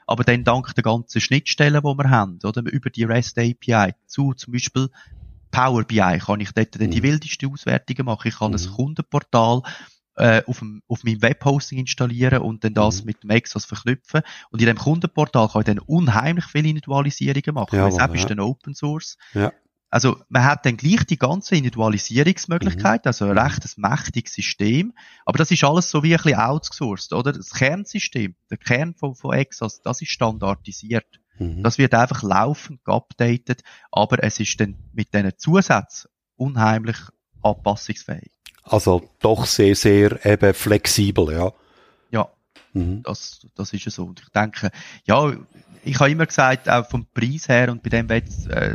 [0.06, 4.34] Aber dann dank der ganzen Schnittstellen, die wir haben, oder, über die REST API zu,
[4.34, 4.90] zum Beispiel
[5.50, 7.04] Power BI kann ich dort dann die Mhm.
[7.04, 8.28] wildesten Auswertungen machen.
[8.28, 8.58] Ich kann Mhm.
[8.58, 9.62] ein Kundenportal
[10.16, 13.06] äh, auf, dem, auf meinem Webhosting installieren und dann das Mhm.
[13.06, 14.22] mit dem Exos verknüpfen.
[14.50, 17.78] Und in dem Kundenportal kann ich dann unheimlich viele Individualisierungen machen.
[17.78, 18.20] Weil es eben ja.
[18.20, 19.16] ist dann Open Source.
[19.32, 19.52] Ja.
[19.90, 23.08] Also man hat dann gleich die ganze Individualisierungsmöglichkeit, Mhm.
[23.08, 24.92] also ein rechtes mächtiges System.
[25.24, 27.32] Aber das ist alles so wie ein bisschen outgesourced, oder?
[27.32, 31.20] Das Kernsystem, der Kern von, von Exos, das ist standardisiert.
[31.38, 31.62] Mhm.
[31.62, 33.62] Das wird einfach laufend geupdatet,
[33.92, 36.96] aber es ist dann mit diesen Zusätzen unheimlich
[37.42, 38.32] anpassungsfähig.
[38.64, 41.52] Also doch sehr, sehr eben flexibel, ja.
[42.10, 42.28] Ja,
[42.72, 43.02] Mhm.
[43.02, 44.04] das, das ist ja so.
[44.04, 44.70] Und ich denke,
[45.06, 45.32] ja,
[45.84, 48.22] ich habe immer gesagt, auch vom Preis her, und bei dem äh,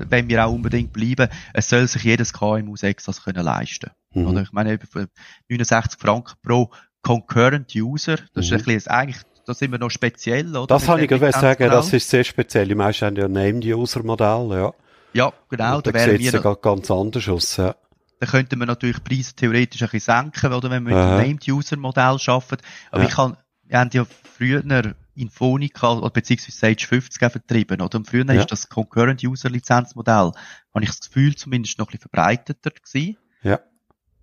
[0.09, 3.89] wollen wir auch unbedingt bleiben, es soll sich jedes KMU 6 das können leisten.
[4.13, 4.27] Mhm.
[4.27, 5.07] Oder ich meine, eben für
[5.49, 6.69] 69 Franken pro
[7.01, 8.57] Concurrent User, das ist Mhm.
[8.57, 10.67] ein bisschen, eigentlich, da sind wir noch speziell, oder?
[10.67, 12.67] Das habe ich gerade sagen, das ist sehr speziell.
[12.67, 14.73] Die meisten haben ja Named-User-Modell, ja.
[15.13, 17.75] Ja, genau, Und da da wären sieht es ja ganz anders aus, ja.
[18.19, 22.17] Da könnten wir natürlich Preise theoretisch ein bisschen senken, oder wenn wir mit dem Named-User-Modell
[22.27, 22.57] arbeiten.
[22.91, 23.07] Aber Ja.
[23.07, 27.97] ich kann, wir haben ja früher Infonica, oder beziehungsweise Sage 50 auch vertrieben, oder?
[27.97, 28.33] Und früher Ja.
[28.41, 30.31] ist das Concurrent-User-Lizenzmodell,
[30.73, 33.17] habe ich das Gefühl, zumindest noch ein bisschen verbreiteter gewesen.
[33.43, 33.55] Ja.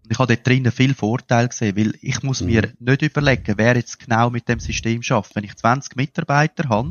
[0.05, 2.47] Und ich habe dort drinnen viel Vorteil gesehen, weil ich muss Mhm.
[2.47, 5.35] mir nicht überlegen, wer jetzt genau mit dem System schafft.
[5.35, 6.91] Wenn ich 20 Mitarbeiter habe,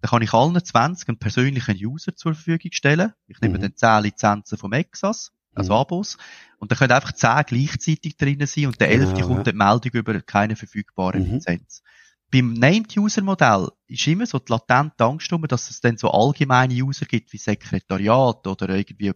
[0.00, 3.12] dann kann ich allen 20 einen persönlichen User zur Verfügung stellen.
[3.26, 3.62] Ich nehme Mhm.
[3.62, 5.78] dann 10 Lizenzen vom Exas, also Mhm.
[5.78, 6.18] Abos.
[6.58, 9.22] Und dann können einfach 10 gleichzeitig drinnen sein und der Genau, 11.
[9.26, 9.52] kommt ja.
[9.52, 11.34] die Meldung über keine verfügbare Mhm.
[11.34, 11.82] Lizenz.
[12.32, 17.06] Beim Named-User-Modell ist immer so die latente Angst rum, dass es dann so allgemeine User
[17.06, 19.12] gibt wie Sekretariat oder irgendwie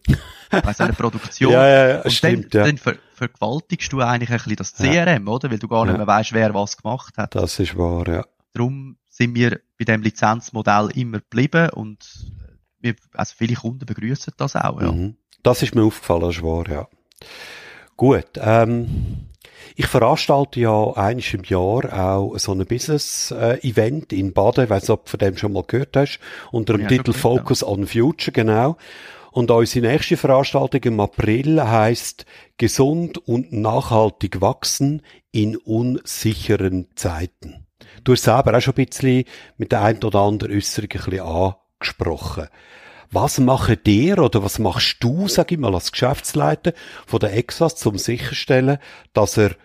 [0.51, 1.51] weiss, eine Produktion.
[1.51, 2.67] Ja, ja, ja, Und stimmt, dann, ja.
[2.67, 5.03] dann ver vergewaltigst du eigentlich ein bisschen das Ja.
[5.05, 5.51] CRM, oder?
[5.51, 5.97] Weil du gar nicht Ja.
[5.97, 7.35] mehr weißt, wer was gemacht hat.
[7.35, 8.25] Das ist wahr, ja.
[8.53, 12.07] Darum sind wir bei dem Lizenzmodell immer geblieben und
[12.79, 14.91] wir, also viele Kunden begrüßen das auch, ja.
[14.93, 15.17] Mhm.
[15.43, 16.87] Das ist mir aufgefallen, das ist wahr, ja.
[17.97, 19.29] Gut, ähm,
[19.75, 24.89] ich veranstalte ja einiges im Jahr auch so ein Business-Event in Baden, ich weiss nicht,
[24.89, 26.19] ob du von dem schon mal gehört hast,
[26.51, 27.17] unter dem Ja, Titel ja.
[27.17, 28.77] Focus on Future, genau.
[29.31, 32.25] Und unsere nächste Veranstaltung im April heißt
[32.57, 37.65] Gesund und nachhaltig wachsen in unsicheren Zeiten.
[38.03, 39.25] Du hast selber auch schon ein bisschen
[39.57, 42.47] mit der ein oder anderen Äußerung ein bisschen angesprochen.
[43.11, 46.73] Was machen dir oder was machst du, sag ich mal, als Geschäftsleiter
[47.07, 48.77] von der Exas, zum sicherstellen,
[49.13, 49.55] dass er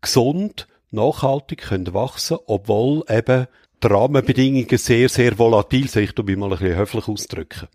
[0.00, 3.46] gesund, nachhaltig können wachsen, obwohl eben
[3.82, 6.04] die Rahmenbedingungen sehr, sehr volatil sind.
[6.04, 7.68] Ich tu mich mal ein bisschen höflich ausdrücken.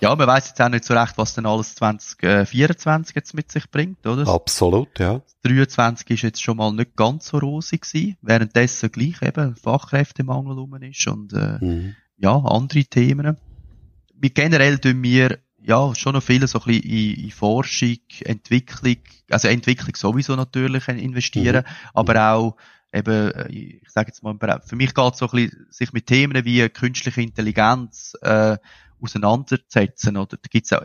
[0.00, 3.70] ja, man weiß jetzt auch nicht so recht, was denn alles 2024 jetzt mit sich
[3.70, 4.28] bringt, oder?
[4.28, 5.22] Absolut, ja.
[5.42, 10.74] 23 ist jetzt schon mal nicht ganz so rosig gewesen, währenddessen gleich eben Fachkräftemangel rum
[10.82, 11.96] ist und äh, mhm.
[12.18, 13.36] Ja, andere Themen.
[14.14, 18.96] Wir generell tun wir ja schon noch viel so ein bisschen in, in Forschung, Entwicklung,
[19.30, 21.90] also Entwicklung sowieso natürlich investieren, mhm.
[21.94, 22.56] aber auch
[22.92, 26.06] eben, äh, ich sage jetzt mal, für mich geht es so ein bisschen, sich mit
[26.06, 28.56] Themen wie künstliche Intelligenz äh,
[29.00, 30.16] auseinanderzusetzen.
[30.16, 30.82] Oder da gibt es auch,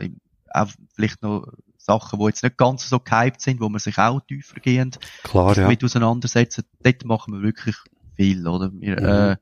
[0.52, 4.20] auch vielleicht noch Sachen, die jetzt nicht ganz so gehypt sind, wo man sich auch
[4.20, 5.68] tiefergehend Klar, ja.
[5.68, 6.64] mit auseinandersetzen.
[6.82, 7.76] Dort machen wir wirklich
[8.16, 8.70] viel, oder?
[8.72, 9.06] Wir, mhm.
[9.06, 9.36] äh,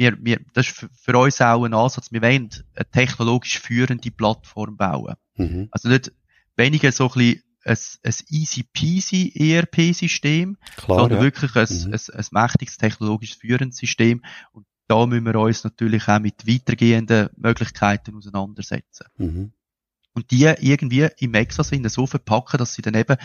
[0.00, 2.10] wir, wir, das ist für, für uns auch ein Ansatz.
[2.10, 5.16] Wir wollen eine technologisch führende Plattform bauen.
[5.36, 5.68] Mhm.
[5.70, 6.12] Also nicht
[6.56, 11.22] weniger so ein bisschen ein, ein easy peasy ERP-System, sondern ja.
[11.22, 11.92] wirklich ein, mhm.
[11.92, 14.24] ein, ein, mächtiges technologisch führendes System.
[14.52, 19.06] Und da müssen wir uns natürlich auch mit weitergehenden Möglichkeiten auseinandersetzen.
[19.18, 19.52] Mhm.
[20.14, 23.18] Und die irgendwie im Exasinn so verpacken, dass sie dann eben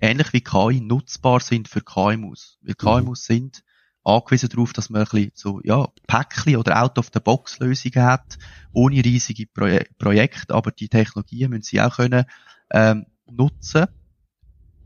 [0.00, 2.58] ähnlich wie KI nutzbar sind für KMUs.
[2.62, 3.34] Weil KMUs mhm.
[3.34, 3.64] sind
[4.06, 8.38] angewiesen darauf, dass man ein bisschen so, ja, Päckchen oder Out-of-the-Box-Lösungen hat,
[8.72, 12.24] ohne riesige Proje Projekte, aber die Technologien müssen sie auch können,
[12.70, 13.86] ähm, nutzen,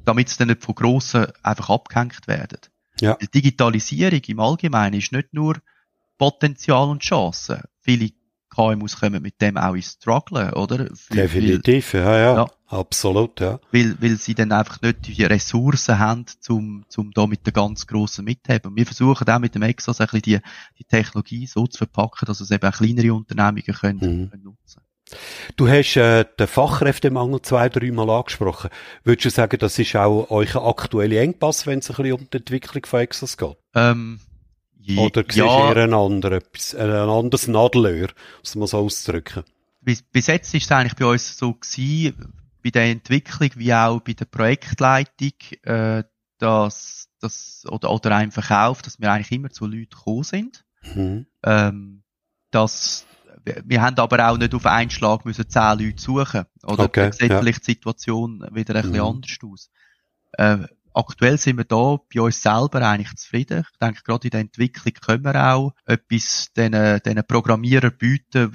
[0.04, 2.60] damit sie dann nicht von grossen einfach abgehängt werden.
[3.00, 3.16] Ja.
[3.16, 5.56] Die Digitalisierung im Allgemeinen ist nicht nur
[6.18, 7.62] Potenzial und Chancen.
[7.80, 8.10] Viele
[8.50, 10.88] KMUs kommen mit dem auch ins Struggle, oder?
[11.10, 13.60] Definitiv, weil, ja, ja, ja, absolut, ja.
[13.72, 17.86] Weil, weil sie dann einfach nicht die Ressourcen haben, zum, zum da mit der ganz
[17.86, 18.76] grossen mithaben.
[18.76, 20.38] Wir versuchen auch mit dem Exos ein bisschen die,
[20.78, 24.30] die Technologie so zu verpacken, dass es eben auch kleinere Unternehmungen können, mhm.
[24.30, 24.82] können nutzen
[25.56, 28.70] Du hast äh, den Fachkräftemangel zwei, dreimal angesprochen.
[29.02, 32.36] Würdest du sagen, das ist auch euer aktueller Engpass, wenn es ein bisschen um die
[32.36, 33.56] Entwicklung von Exos geht?
[33.74, 34.20] Ähm,
[34.96, 36.40] oder siehst ja, eher ein, anderer,
[36.78, 38.08] ein anderes Nadelöhr,
[38.40, 39.44] muss man so ausdrücken?
[39.80, 44.00] Bis, bis jetzt ist es eigentlich bei uns so gewesen, bei der Entwicklung wie auch
[44.00, 46.04] bei der Projektleitung, äh,
[46.38, 50.64] dass, dass, oder, oder einem Verkauf, dass wir eigentlich immer zu Leuten gekommen sind.
[50.94, 51.26] Mhm.
[51.42, 52.02] Ähm,
[52.50, 53.06] dass,
[53.44, 56.44] wir haben aber auch nicht auf einen Schlag müssen zehn Leute suchen.
[56.64, 57.38] Oder okay, dann sieht ja.
[57.38, 58.92] vielleicht die Situation wieder ein mhm.
[58.92, 59.70] bisschen anders aus.
[60.32, 63.64] Äh, aktuell sind wir da bei uns selber eigentlich zufrieden.
[63.70, 68.52] Ich denke, gerade in der Entwicklung können wir auch etwas den, den Programmierern bieten,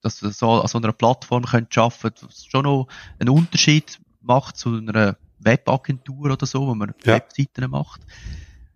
[0.00, 4.56] dass wir so an so einer Plattform können schaffen, was schon noch einen Unterschied macht
[4.56, 7.14] zu einer Webagentur oder so, wo man ja.
[7.14, 8.02] Webseiten macht.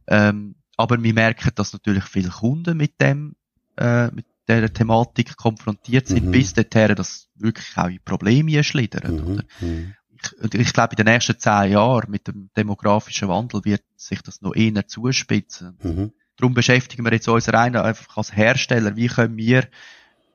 [0.06, 3.34] Ähm, aber wir merken, dass natürlich viele Kunden mit dem,
[3.76, 6.32] äh, mit der Thematik konfrontiert sind, mhm.
[6.32, 9.42] bis dorthin, dass wirklich auch in Probleme schlittern.
[9.60, 9.94] Mhm.
[10.22, 14.40] Ich, ich glaube, in den nächsten zehn Jahren mit dem demografischen Wandel wird sich das
[14.42, 15.78] noch eher zuspitzen.
[15.82, 16.12] Mhm.
[16.36, 18.96] Darum beschäftigen wir jetzt uns rein einfach als Hersteller.
[18.96, 19.68] Wie können wir,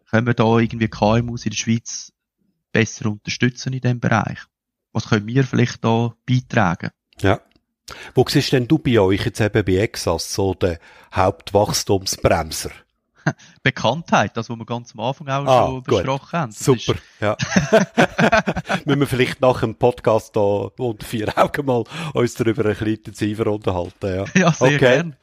[0.10, 2.12] können wir da irgendwie KMUs in der Schweiz
[2.72, 4.40] besser unterstützen in dem Bereich?
[4.94, 6.90] Was können wir vielleicht da beitragen?
[7.20, 7.40] Ja.
[8.16, 10.78] Wo siehst denn du bei euch jetzt eben bei Exas so den
[11.14, 12.72] Hauptwachstumsbremser?
[13.64, 16.52] Bekanntheit, das, was wir ganz am Anfang auch ah, schon besprochen haben.
[16.52, 17.02] Super, ist...
[17.20, 17.38] ja.
[18.86, 22.88] Müssen wir vielleicht nach dem Podcast da unter vier Augen mal uns darüber ein bisschen
[22.88, 24.26] intensiver unterhalten, ja.
[24.34, 24.78] Ja, sehr okay.
[24.78, 25.16] gern.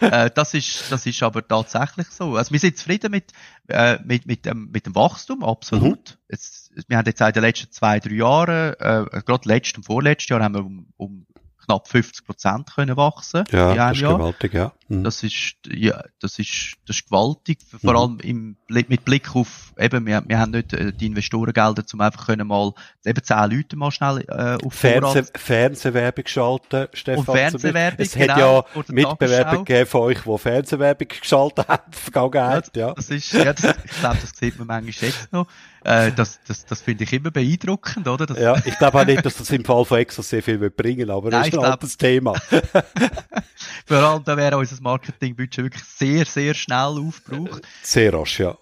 [0.00, 2.36] äh, das ist, das ist aber tatsächlich so.
[2.36, 3.32] Also wir sind zufrieden mit,
[3.68, 6.10] äh, mit, mit, dem, mit dem Wachstum, absolut.
[6.10, 6.16] Mhm.
[6.28, 10.28] Es, wir haben jetzt in den letzten zwei, drei Jahren, äh, gerade letztes und vorletztes
[10.28, 11.26] Jahr haben wir um, um
[11.70, 13.44] knapp 50 Prozent können wachsen.
[13.52, 14.18] Ja, das ist Jahr.
[14.18, 14.72] gewaltig, ja.
[14.88, 15.04] Mhm.
[15.04, 17.58] Das ist, ja, das ist, das ist gewaltig.
[17.80, 17.96] Vor mhm.
[17.96, 22.26] allem im, mit Blick auf, eben, wir, wir haben nicht äh, die Investorengelder, um einfach
[22.26, 22.72] können mal,
[23.04, 27.18] eben zehn Leute mal schnell, äh, auf Fernseh, Fernsehwerbung geschalten, Stefan.
[27.20, 32.76] Und Fernsehwerbung, Es genau, hat ja Mitbewerber gegeben von euch, die Fernsehwerbung geschaltet haben, Vergangenheit,
[32.76, 32.92] ja.
[32.94, 35.46] Das ist, ja, das, ich glaube, das sieht man manchmal jetzt noch.
[35.84, 38.26] Äh, das das, das finde ich immer beeindruckend, oder?
[38.26, 40.76] Das ja, ich glaube auch nicht, dass das im Fall von Exos sehr viel wird
[40.76, 42.34] bringen, aber Nein, das ist ein altes Thema.
[43.86, 47.62] Vor allem, da wäre unser Marketingbudget wirklich sehr, sehr schnell aufgebraucht.
[47.82, 48.56] Sehr rasch, ja.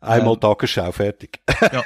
[0.00, 1.40] Einmal ähm, Tagesschau, fertig.
[1.72, 1.82] ja.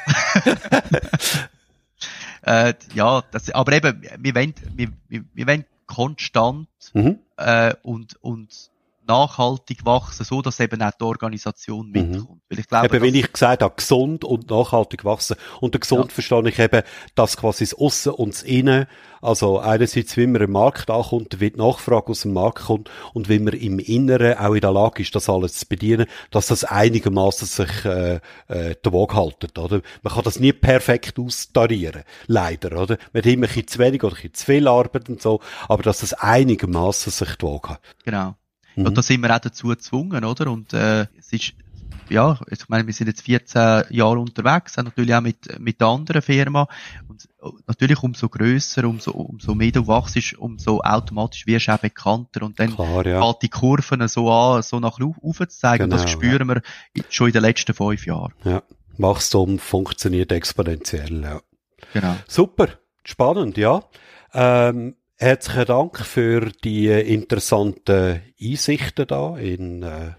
[2.69, 7.19] äh, ja, das, aber eben, wir wollen, wir, wir, wir wollen konstant mhm.
[7.37, 8.71] äh, und, und
[9.07, 11.93] nachhaltig wachsen, so dass eben auch die Organisation mhm.
[11.93, 12.31] mitkommt.
[12.31, 12.41] Mhm.
[12.49, 15.37] Weil ich glaube, eben, wenn ich gesagt habe, gesund und nachhaltig wachsen.
[15.61, 16.15] Und gesund ja.
[16.15, 16.83] verstehe ich eben,
[17.15, 18.87] dass quasi das Aussen und das Innen,
[19.21, 23.29] also einerseits, wie man im Markt ankommt, wie die Nachfrage aus dem Markt kommt und
[23.29, 26.65] wie man im Inneren auch in der Lage ist, das alles zu bedienen, dass das
[26.65, 29.81] einigermaßen sich äh, äh, die Waage haltet, oder?
[30.03, 32.99] Man kann das nie perfekt austarieren, leider, oder?
[33.13, 35.41] Man hat immer ein bisschen zu wenig oder ein bisschen zu viel Arbeit und so,
[35.69, 37.81] aber dass das einigermaßen sich die Waage hat.
[38.05, 38.35] Genau.
[38.77, 38.87] Mhm.
[38.87, 40.51] Und da sind wir auch dazu gezwungen, oder?
[40.51, 41.55] Und äh, es ist
[42.09, 46.21] ja, ich meine, wir sind jetzt 14 Jahre unterwegs, natürlich auch mit, mit der anderen
[46.21, 46.69] Firma.
[47.09, 47.29] Und
[47.67, 52.43] natürlich umso grösser, umso, umso mehr du wachst, umso automatisch wirst du auch bekannter.
[52.43, 53.21] Und dann Klar, ja.
[53.21, 55.85] geht die Kurven so an, so nach oben zu zeigen.
[55.85, 56.63] Genau, und das spüren wir
[57.09, 58.35] schon in den letzten fünf Jahren.
[58.45, 58.63] Ja.
[58.99, 61.41] Wachstum funktioniert exponentiell, ja.
[61.95, 62.17] Genau.
[62.29, 62.69] Super.
[63.05, 63.83] Spannend, ja.
[64.35, 70.11] Ähm, herzlichen Dank für die interessanten Einsichten da in, äh,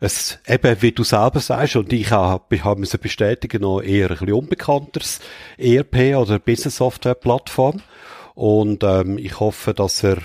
[0.00, 4.18] es, eben, wie du selber sagst, und ich auch, habe müssen bestätigen, noch eher ein
[4.18, 5.20] bisschen unbekannteres
[5.56, 7.80] ERP oder Business Software Plattform.
[8.34, 10.18] Und, ähm, ich hoffe, dass er,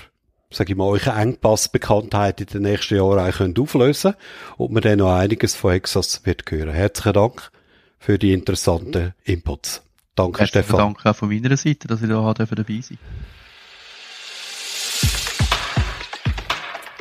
[0.50, 4.14] sage ich mal, eure Engpassbekanntheit in den nächsten Jahren auch könnt auflösen
[4.56, 6.74] und man dann noch einiges von Exos wird hören.
[6.74, 7.52] Herzlichen Dank
[8.00, 9.82] für die interessanten Inputs.
[10.16, 10.94] Danke, Herzlichen Stefan.
[10.94, 12.98] Dank auch von meiner Seite, dass ich da dabei sein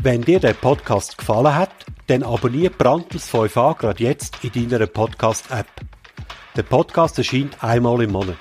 [0.02, 1.72] Wenn dir der Podcast gefallen hat,
[2.08, 5.68] dann abonniere Brandtels 5a gerade jetzt in deiner Podcast-App.
[6.56, 8.38] Der Podcast erscheint einmal im Monat.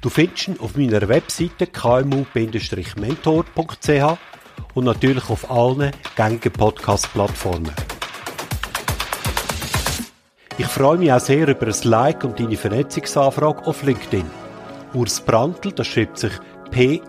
[0.00, 4.18] Du findest ihn auf meiner Webseite kmu-mentor.ch
[4.74, 7.72] und natürlich auf allen gängigen Podcast-Plattformen.
[10.58, 14.30] Ich freue mich auch sehr über ein Like und deine Vernetzungsanfrage auf LinkedIn.
[14.94, 16.34] Urs Brandl, das schreibt sich
[16.70, 17.08] P-R-A-N-T-L,